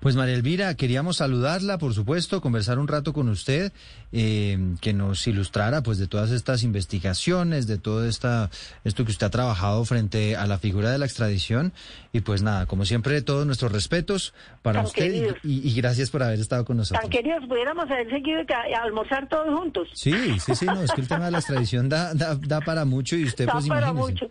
Pues 0.00 0.16
María 0.16 0.34
Elvira, 0.34 0.74
queríamos 0.76 1.18
saludarla, 1.18 1.76
por 1.76 1.92
supuesto, 1.92 2.40
conversar 2.40 2.78
un 2.78 2.88
rato 2.88 3.12
con 3.12 3.28
usted, 3.28 3.70
eh, 4.12 4.58
que 4.80 4.94
nos 4.94 5.26
ilustrara 5.26 5.82
pues 5.82 5.98
de 5.98 6.06
todas 6.06 6.30
estas 6.30 6.62
investigaciones, 6.62 7.66
de 7.66 7.76
todo 7.76 8.06
esta, 8.06 8.48
esto 8.84 9.04
que 9.04 9.10
usted 9.10 9.26
ha 9.26 9.30
trabajado 9.30 9.84
frente 9.84 10.36
a 10.36 10.46
la 10.46 10.58
figura 10.58 10.90
de 10.90 10.96
la 10.96 11.04
extradición. 11.04 11.74
Y 12.14 12.20
pues 12.22 12.42
nada, 12.42 12.64
como 12.64 12.86
siempre, 12.86 13.20
todos 13.20 13.44
nuestros 13.44 13.72
respetos 13.72 14.32
para 14.62 14.80
usted 14.80 15.36
y, 15.42 15.74
gracias 15.74 16.10
por 16.10 16.22
haber 16.22 16.40
estado 16.40 16.64
con 16.64 16.78
nosotros. 16.78 17.02
Tan 17.02 17.10
queridos, 17.10 17.44
pudiéramos 17.46 17.84
haber 17.90 18.08
seguido 18.08 18.40
a 18.40 18.82
almorzar 18.82 19.28
todos 19.28 19.54
juntos. 19.54 19.88
Sí, 19.92 20.40
sí, 20.40 20.54
sí, 20.54 20.64
no, 20.64 20.82
es 20.82 20.92
que 20.92 21.02
el 21.02 21.08
tema 21.08 21.26
de 21.26 21.32
la 21.32 21.38
extradición 21.38 21.90
da, 21.90 22.14
da, 22.14 22.36
da 22.36 22.62
para 22.62 22.86
mucho 22.86 23.16
y 23.16 23.24
usted 23.24 23.46
da 23.46 23.52
pues 23.52 23.68
para 23.68 23.92
mucho. 23.92 24.30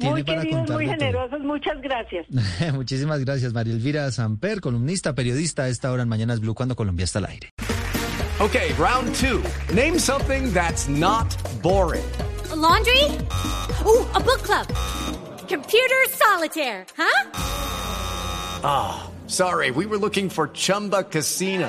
Muy 0.00 0.24
queridos, 0.24 0.70
muy 0.70 0.86
generosos, 0.86 1.40
muchas 1.40 1.80
gracias. 1.80 2.26
Muchísimas 2.74 3.24
gracias, 3.24 3.52
María 3.52 3.72
Elvira 3.72 4.10
Samper, 4.10 4.60
columnista, 4.60 5.14
periodista 5.14 5.64
a 5.64 5.68
esta 5.68 5.90
hora 5.92 6.02
en 6.02 6.08
Mañanas 6.08 6.40
Blue 6.40 6.54
cuando 6.54 6.76
Colombia 6.76 7.04
está 7.04 7.18
al 7.18 7.26
aire. 7.26 7.50
Okay, 8.40 8.72
round 8.78 9.14
two. 9.16 9.42
Name 9.74 9.98
something 9.98 10.52
that's 10.52 10.88
not 10.88 11.26
boring. 11.62 12.04
laundry? 12.56 13.04
Ooh, 13.86 14.06
a 14.14 14.20
book 14.20 14.42
club. 14.42 14.66
Computer 15.48 15.96
solitaire, 16.08 16.86
huh? 16.96 17.30
Ah, 18.62 19.02
oh, 19.10 19.28
sorry, 19.28 19.70
we 19.70 19.86
were 19.86 19.98
looking 19.98 20.28
for 20.28 20.48
Chumba 20.48 21.02
Casino. 21.04 21.68